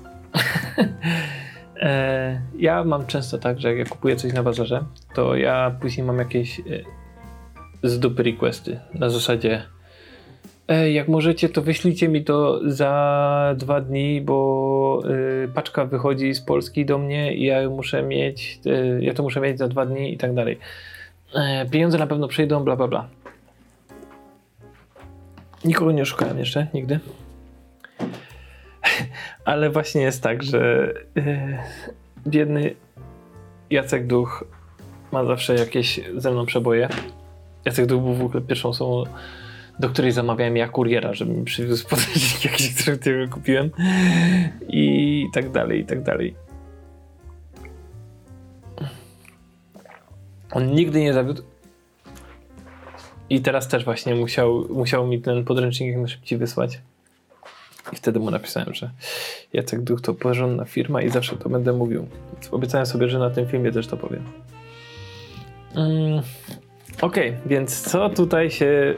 [1.77, 6.07] e, ja mam często tak, że jak ja kupuję coś na bazarze, to ja później
[6.07, 6.63] mam jakieś e,
[7.83, 8.81] z dupy requesty.
[8.95, 9.63] Na zasadzie
[10.93, 15.03] Jak możecie, to wyślijcie mi to za dwa dni, bo
[15.45, 19.41] y, paczka wychodzi z Polski do mnie i ja muszę mieć, y, ja to muszę
[19.41, 20.59] mieć za dwa dni i tak dalej.
[21.35, 23.09] E, pieniądze na pewno przyjdą, bla bla bla.
[25.65, 27.01] Nikogo nie szukałem jeszcze, nigdy.
[29.45, 31.59] Ale właśnie jest tak, że y,
[32.27, 32.75] biedny
[33.71, 34.45] Jacek Duch
[35.13, 36.89] ma zawsze jakieś ze mną przeboje.
[37.65, 39.05] Jacek Duch był w ogóle pierwszą osobą
[39.81, 43.71] do której zamawiałem ja kuriera, żeby mi przywiózł podręcznik jakiś, który kupiłem
[44.69, 46.35] i tak dalej, i tak dalej.
[50.53, 51.43] On nigdy nie zawiódł
[53.31, 56.81] i teraz też właśnie musiał, musiał mi ten podręcznik jak najszybciej wysłać.
[57.93, 58.91] I wtedy mu napisałem, że
[59.53, 62.07] Jacek Duch to porządna firma i zawsze to będę mówił.
[62.51, 64.23] Obiecałem sobie, że na tym filmie też to powiem.
[65.75, 66.23] Mm,
[67.01, 68.95] Okej, okay, więc co tutaj się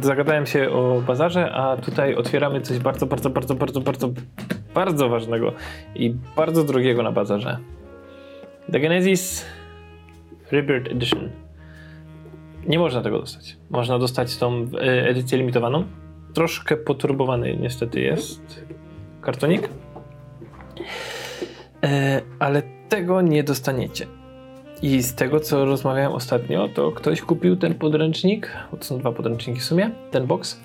[0.00, 4.08] zagadałem się o bazarze, a tutaj otwieramy coś bardzo, bardzo, bardzo, bardzo, bardzo,
[4.74, 5.52] bardzo ważnego
[5.94, 7.58] i bardzo drogiego na bazarze.
[8.72, 9.46] The Genesis
[10.50, 11.30] Rebirth Edition.
[12.66, 13.56] Nie można tego dostać.
[13.70, 15.84] Można dostać tą e, edycję limitowaną.
[16.34, 18.64] Troszkę poturbowany niestety jest
[19.20, 19.68] kartonik.
[21.84, 24.06] E, ale tego nie dostaniecie.
[24.82, 29.60] I z tego, co rozmawiałem ostatnio, to ktoś kupił ten podręcznik, to są dwa podręczniki
[29.60, 30.60] w sumie, ten box,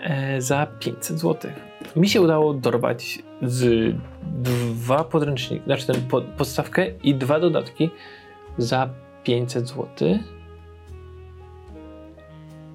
[0.00, 1.50] e, za 500 zł.
[1.96, 3.94] Mi się udało dorwać z
[4.42, 7.90] dwa podręczniki, znaczy ten pod, podstawkę i dwa dodatki
[8.58, 8.88] za
[9.24, 9.86] 500 zł.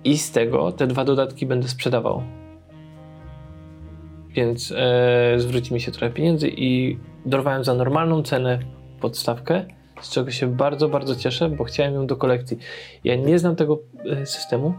[0.04, 2.24] I z tego te dwa dodatki będę sprzedawał.
[4.30, 8.60] Więc e, zwróci mi się trochę pieniędzy i dorwałem za normalną cenę
[9.00, 9.66] podstawkę
[10.02, 12.58] z czego się bardzo, bardzo cieszę, bo chciałem ją do kolekcji.
[13.04, 13.80] Ja nie znam tego
[14.12, 14.74] e, systemu.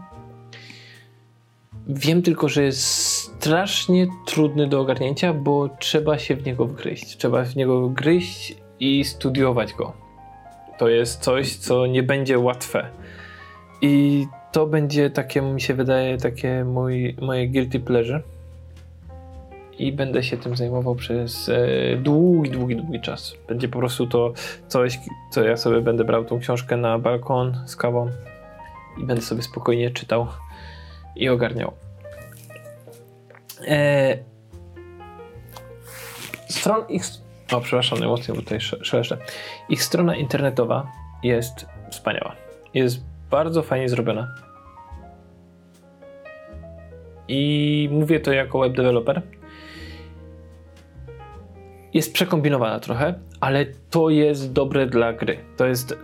[1.87, 7.17] Wiem tylko, że jest strasznie trudny do ogarnięcia, bo trzeba się w niego wgryźć.
[7.17, 9.93] Trzeba w niego wgryźć i studiować go.
[10.77, 12.89] To jest coś, co nie będzie łatwe.
[13.81, 18.23] I to będzie takie, mi się wydaje, takie mój, moje guilty pleasure
[19.79, 23.33] i będę się tym zajmował przez e, długi, długi, długi czas.
[23.47, 24.33] Będzie po prostu to
[24.67, 24.99] coś,
[25.31, 28.09] co ja sobie będę brał tą książkę na balkon z kawą
[28.97, 30.27] i będę sobie spokojnie czytał
[31.15, 31.73] i ogarniał.
[33.67, 34.17] E,
[36.49, 37.03] stron ich
[37.53, 39.17] O, przepraszam bo tutaj szeleszczę.
[39.69, 40.91] Ich strona internetowa
[41.23, 42.35] jest wspaniała.
[42.73, 44.35] Jest bardzo fajnie zrobiona.
[47.27, 49.21] I mówię to jako web developer.
[51.93, 55.37] Jest przekombinowana trochę, ale to jest dobre dla gry.
[55.57, 55.97] To jest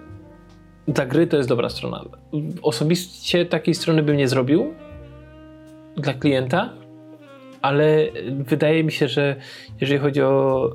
[0.87, 2.05] dla gry to jest dobra strona.
[2.61, 4.73] Osobiście takiej strony bym nie zrobił
[5.95, 6.73] dla klienta,
[7.61, 8.07] ale
[8.39, 9.35] wydaje mi się, że
[9.81, 10.69] jeżeli chodzi o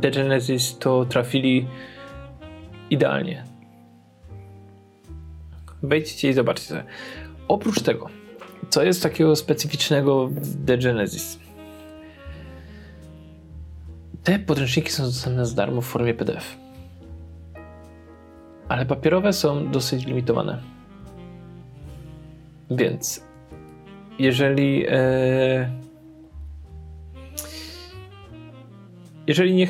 [0.00, 1.66] The Genesis, to trafili
[2.90, 3.44] idealnie.
[5.82, 6.84] Wejdźcie i zobaczcie.
[7.48, 8.08] Oprócz tego,
[8.68, 11.43] co jest takiego specyficznego w The Genesis?
[14.24, 16.56] Te podręczniki są dostępne za darmo w formie PDF.
[18.68, 20.62] Ale papierowe są dosyć limitowane.
[22.70, 23.24] Więc
[24.18, 25.70] jeżeli e,
[29.26, 29.66] jeżeli nie,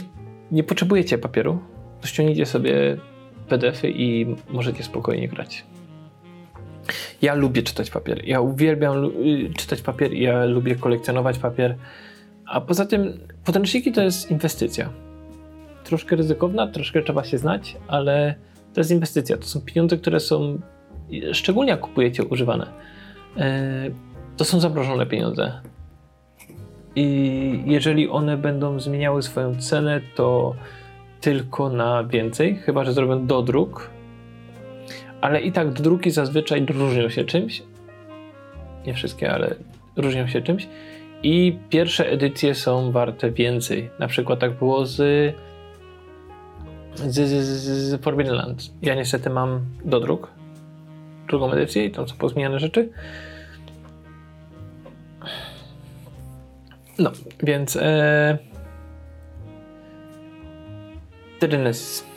[0.50, 1.58] nie potrzebujecie papieru,
[2.00, 2.96] to ściągnijcie sobie
[3.48, 5.64] PDFy i możecie spokojnie grać.
[7.22, 8.24] Ja lubię czytać papier.
[8.24, 11.76] Ja uwielbiam y, czytać papier i ja lubię kolekcjonować papier.
[12.46, 14.90] A poza tym podręczniki to jest inwestycja.
[15.84, 18.34] Troszkę ryzykowna, troszkę trzeba się znać, ale
[18.74, 19.36] to jest inwestycja.
[19.36, 20.60] To są pieniądze, które są,
[21.32, 22.66] szczególnie jak kupujecie używane,
[23.36, 23.90] e,
[24.36, 25.60] to są zamrożone pieniądze.
[26.96, 30.54] I jeżeli one będą zmieniały swoją cenę, to
[31.20, 33.90] tylko na więcej, chyba że zrobią dodruk.
[35.20, 37.62] Ale i tak dodruki zazwyczaj różnią się czymś.
[38.86, 39.54] Nie wszystkie, ale
[39.96, 40.68] różnią się czymś.
[41.24, 43.90] I pierwsze edycje są warte więcej.
[43.98, 44.96] Na przykład tak było z,
[46.94, 48.70] z, z, z Forbidden Land.
[48.82, 50.30] Ja niestety mam dodruk,
[51.28, 52.88] drugą edycję i tam są pozmieniane rzeczy.
[56.98, 57.12] No,
[57.42, 58.38] więc e...
[61.40, 62.13] The Genesis.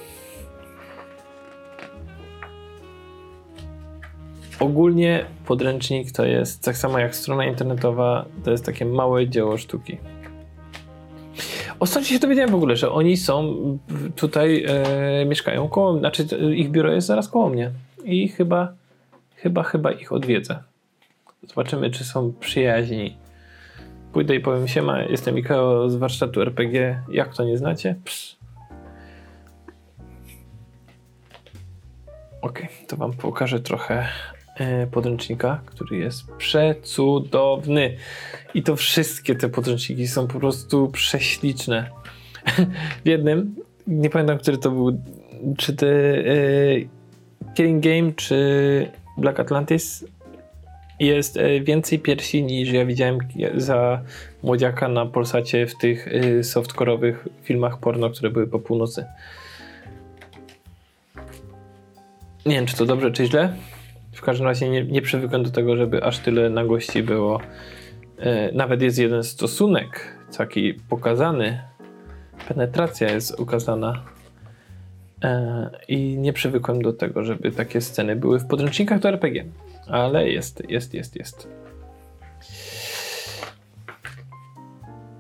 [4.60, 9.98] Ogólnie podręcznik to jest tak samo jak strona internetowa, to jest takie małe dzieło sztuki.
[11.80, 13.56] Ostatnio się dowiedziałem w ogóle, że oni są
[14.16, 16.24] tutaj, e, mieszkają koło, znaczy
[16.56, 17.72] ich biuro jest zaraz koło mnie
[18.04, 18.74] i chyba,
[19.36, 20.64] chyba, chyba ich odwiedzę.
[21.44, 23.18] Zobaczymy, czy są przyjaźni
[24.14, 27.96] pójdę i powiem siema, jestem Mikao z warsztatu RPG, jak to nie znacie?
[32.42, 34.37] Ok, to wam pokażę trochę e,
[34.92, 37.98] podręcznika, który jest przecudowny.
[38.54, 41.90] I to wszystkie te podręczniki są po prostu prześliczne.
[43.06, 43.56] w jednym,
[43.88, 45.02] nie pamiętam, który to był,
[45.58, 46.24] czy te e,
[47.56, 48.38] Killing Game, czy
[49.18, 50.06] Black Atlantis,
[51.00, 53.20] jest e, więcej piersi niż ja widziałem
[53.56, 54.02] za
[54.44, 59.06] młodziaka na Polsacie w tych e, softcore'owych filmach porno, które były po północy.
[62.46, 63.54] Nie wiem, czy to dobrze, czy źle.
[64.28, 67.40] Każdym razie nie, nie przywykłem do tego, żeby aż tyle nagości było.
[68.20, 71.62] E, nawet jest jeden stosunek taki pokazany.
[72.48, 74.04] Penetracja jest ukazana.
[75.88, 79.46] I nie przywykłem do tego, żeby takie sceny były w podręcznikach do RPG.
[79.88, 81.50] Ale jest, jest, jest, jest.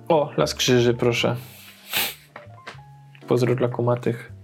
[0.07, 1.35] O, las krzyży, proszę.
[3.27, 4.36] Pozdro dla kumatych.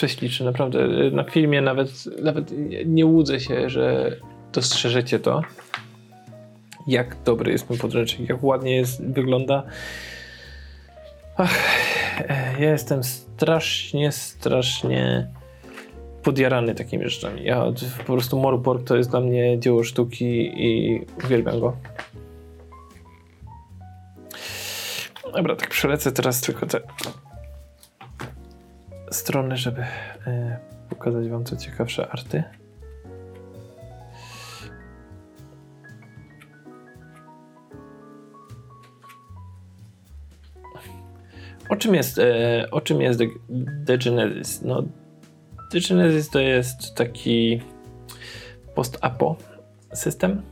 [0.00, 0.78] Prześliczny, naprawdę.
[1.12, 1.90] Na filmie nawet,
[2.22, 2.52] nawet
[2.86, 4.16] nie łudzę się, że
[4.52, 5.42] dostrzeżecie to
[6.86, 9.62] jak dobry jest ten podręcznik, jak ładnie jest, wygląda.
[11.36, 11.58] Ach,
[12.60, 15.26] ja jestem strasznie, strasznie
[16.22, 17.44] podjarany takimi rzeczami.
[17.44, 17.64] Ja
[17.98, 21.76] po prostu Morborg to jest dla mnie dzieło sztuki i uwielbiam go.
[25.34, 26.80] Dobra, tak przelecę teraz tylko te
[29.20, 29.82] strony, żeby
[30.26, 30.58] e,
[30.88, 32.42] pokazać wam co ciekawsze arty.
[41.68, 43.20] O czym jest, e, o czym jest
[43.86, 44.62] The, Genesis?
[44.62, 44.82] No,
[45.72, 47.60] The Genesis to jest taki
[48.74, 49.36] post-apo
[49.92, 50.42] system,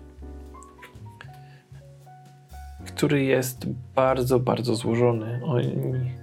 [2.86, 5.40] który jest bardzo, bardzo złożony.
[5.44, 6.18] Oni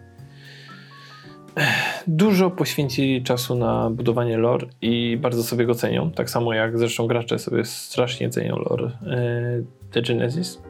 [2.08, 6.12] dużo poświęcili czasu na budowanie lore i bardzo sobie go cenią.
[6.12, 10.62] Tak samo jak zresztą gracze sobie strasznie cenią lore e, The Genesis.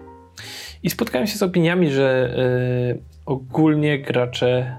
[0.84, 4.76] I spotkałem się z opiniami, że e, ogólnie gracze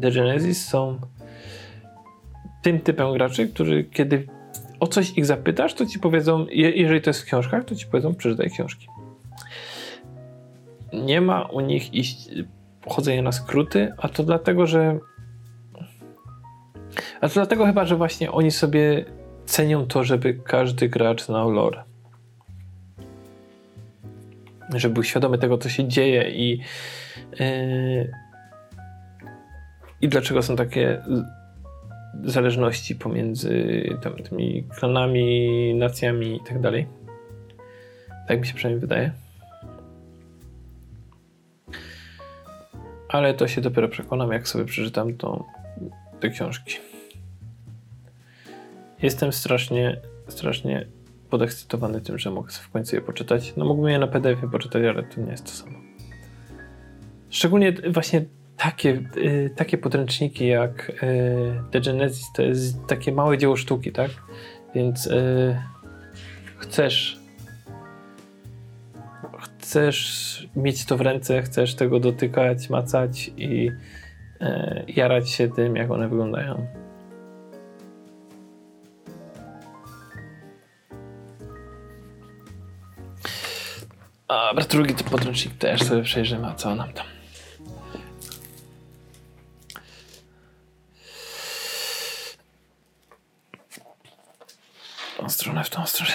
[0.00, 0.98] The Genesis są
[2.62, 4.26] tym typem graczy, którzy kiedy
[4.80, 8.14] o coś ich zapytasz, to ci powiedzą, jeżeli to jest w książkach, to ci powiedzą,
[8.14, 8.88] przeczytaj książki.
[10.92, 12.28] Nie ma u nich iść
[12.88, 14.98] chodzenia na skróty, a to dlatego, że
[17.20, 19.04] a to dlatego chyba, że właśnie oni sobie
[19.46, 21.84] cenią to, żeby każdy gracz znał lore.
[24.74, 26.60] Żeby był świadomy tego, co się dzieje i
[27.40, 28.10] yy,
[30.00, 31.02] i dlaczego są takie
[32.24, 36.86] zależności pomiędzy tam, tymi klanami, nacjami i tak dalej.
[38.28, 39.12] Tak mi się przynajmniej wydaje.
[43.08, 45.44] Ale to się dopiero przekonam, jak sobie przeczytam to,
[46.20, 46.76] te książki.
[49.02, 50.86] Jestem strasznie, strasznie
[51.30, 53.56] podekscytowany tym, że mogę sobie w końcu je poczytać.
[53.56, 55.78] No mógłbym je na PDF-ie poczytać, ale to nie jest to samo.
[57.30, 58.24] Szczególnie właśnie
[58.56, 64.10] takie, y, takie podręczniki jak y, The Genesis to jest takie małe dzieło sztuki, tak?
[64.74, 65.56] Więc y,
[66.56, 67.20] chcesz
[69.70, 75.90] chcesz mieć to w ręce, chcesz tego dotykać, macać i y, jarać się tym, jak
[75.90, 76.66] one wyglądają.
[84.30, 87.06] A drugi podręcznik też sobie przejrzymy, a co nam tam.
[95.18, 96.12] tą stronę, w tą stronę.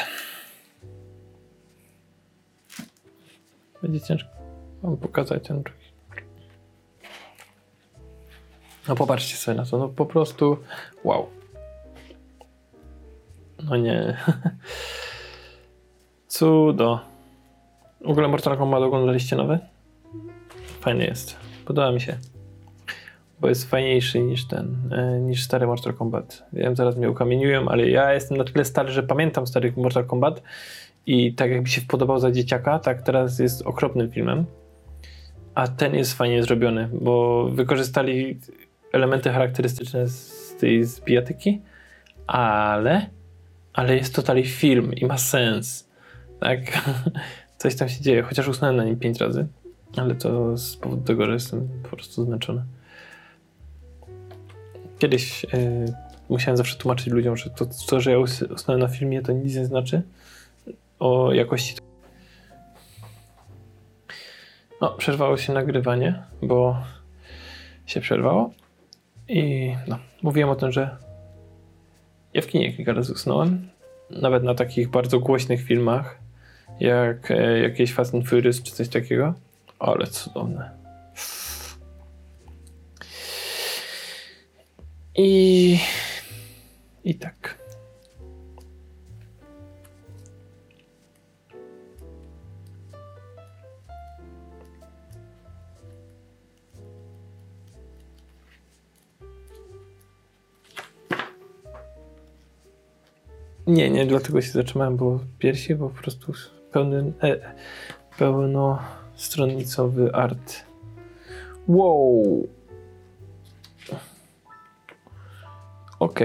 [3.82, 4.30] Będzie ciężko
[4.84, 5.86] wam pokazać ten drugi.
[8.88, 10.58] No popatrzcie sobie na to, no po prostu
[11.04, 11.30] wow.
[13.64, 14.18] No nie.
[16.28, 17.15] Cudo.
[18.06, 19.60] W ogóle Mortal Kombat oglądaliście nowy?
[20.80, 21.38] Fajny jest.
[21.66, 22.18] Podoba mi się
[23.40, 26.44] bo jest fajniejszy niż ten, e, niż stary Mortal Kombat.
[26.54, 30.42] Wiem, zaraz mnie ukamieniują, ale ja jestem na tyle stary, że pamiętam stary Mortal Kombat
[31.06, 34.46] i tak jakby się podobał za dzieciaka, tak teraz jest okropnym filmem.
[35.56, 38.40] A ten jest fajnie zrobiony, bo wykorzystali
[38.92, 41.62] elementy charakterystyczne z tej zbijatyki,
[42.28, 43.10] ale,
[43.74, 45.90] ale jest totalnie film i ma sens.
[46.40, 46.60] Tak?
[47.66, 49.48] Coś tam się dzieje, chociaż usnąłem na nim pięć razy,
[49.98, 52.64] ale to z powodu tego, że jestem po prostu zmęczony.
[55.00, 55.94] Kiedyś yy,
[56.30, 58.20] musiałem zawsze tłumaczyć ludziom, że to, to, że ja
[58.54, 60.02] usnąłem na filmie, to nic nie znaczy
[61.00, 61.76] o jakości.
[64.82, 66.78] No, przerwało się nagrywanie, bo
[67.86, 68.52] się przerwało.
[69.28, 70.98] I no, mówiłem o tym, że
[72.34, 73.70] ja w kinie kilka razy usnąłem.
[74.10, 76.25] Nawet na takich bardzo głośnych filmach,
[76.80, 79.34] jak e, jakieś Fast and Furious czy coś takiego.
[79.80, 80.72] Ale cudowne.
[85.18, 85.80] I.
[87.04, 87.66] I tak.
[103.68, 106.34] Nie, nie, dlatego się zatrzymałem, bo piersi, bo po prostu
[106.76, 107.38] pełny, e,
[108.18, 110.66] pełnostronnicowy art.
[111.68, 112.48] Wow!
[116.00, 116.20] Ok.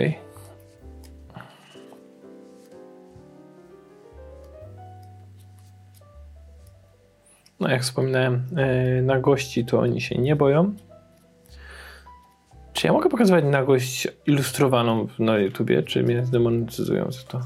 [7.61, 10.75] No jak wspominałem, e, na gości to oni się nie boją.
[12.73, 17.41] Czy ja mogę pokazywać nagość ilustrowaną na YouTubie, czy mnie zdemonetyzują za to?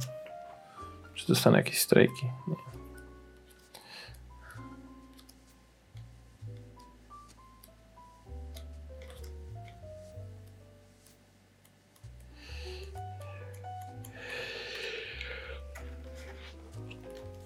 [1.15, 2.27] Czy dostanę jakieś strajki?
[2.49, 2.74] Nie.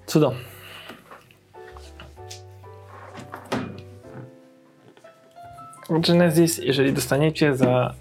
[0.09, 0.35] Cudo.
[5.91, 7.95] Genesis, jeżeli dostaniecie za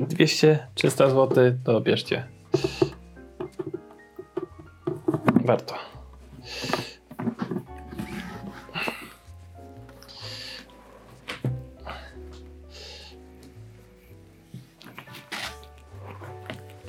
[0.00, 0.56] 200-300
[0.86, 1.28] zł,
[1.64, 2.24] to bierzcie.
[5.44, 5.74] Warto.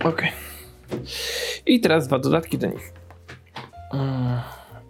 [0.03, 0.21] Ok.
[1.65, 3.00] I teraz dwa dodatki do nich.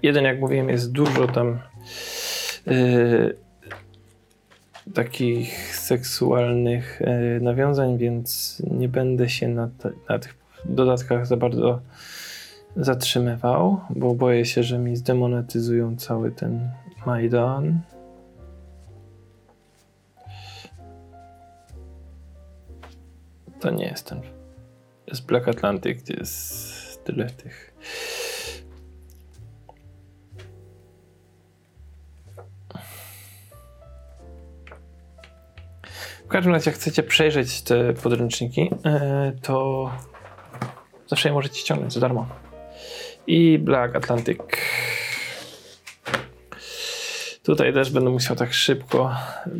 [0.03, 1.59] Jeden, jak mówiłem, jest dużo tam
[2.65, 3.35] yy,
[4.93, 11.81] takich seksualnych yy, nawiązań, więc nie będę się na, te, na tych dodatkach za bardzo
[12.75, 16.69] zatrzymywał, bo boję się, że mi zdemonetyzują cały ten
[17.05, 17.79] Majdan.
[23.59, 24.21] To nie jest ten.
[25.11, 27.70] z Black Atlantic, gdzie jest tyle tych.
[36.31, 39.89] W każdym razie, jak chcecie przejrzeć te podręczniki, e, to
[41.07, 42.27] zawsze je możecie ściągnąć za darmo.
[43.27, 44.37] I Black Atlantic.
[47.43, 49.15] Tutaj też będę musiał tak szybko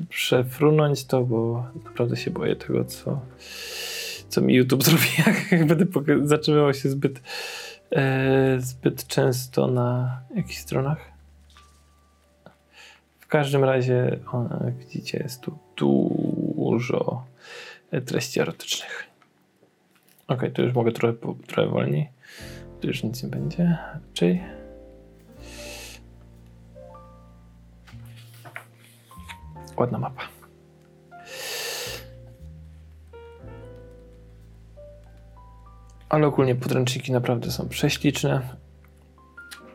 [0.10, 3.19] przefrunąć to, bo naprawdę się boję tego, co,
[4.30, 5.07] co mi YouTube zrobi,
[5.52, 5.85] jak będę
[6.23, 7.22] zatrzymywał się zbyt,
[7.91, 11.11] e, zbyt często na jakichś stronach.
[13.19, 14.45] W każdym razie, o,
[14.80, 15.57] widzicie, jest tu
[16.72, 17.26] dużo
[18.06, 19.03] treści erotycznych.
[20.27, 21.18] Ok, tu już mogę trochę,
[21.48, 22.10] trochę wolniej.
[22.81, 24.43] Tu już nic nie będzie raczej.
[29.77, 30.22] Ładna mapa.
[36.10, 38.41] Ale ogólnie podręczniki naprawdę są prześliczne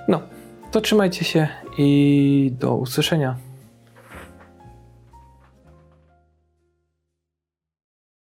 [0.09, 0.23] No,
[0.71, 1.49] to trzymajcie się
[1.79, 3.37] i do usłyszenia.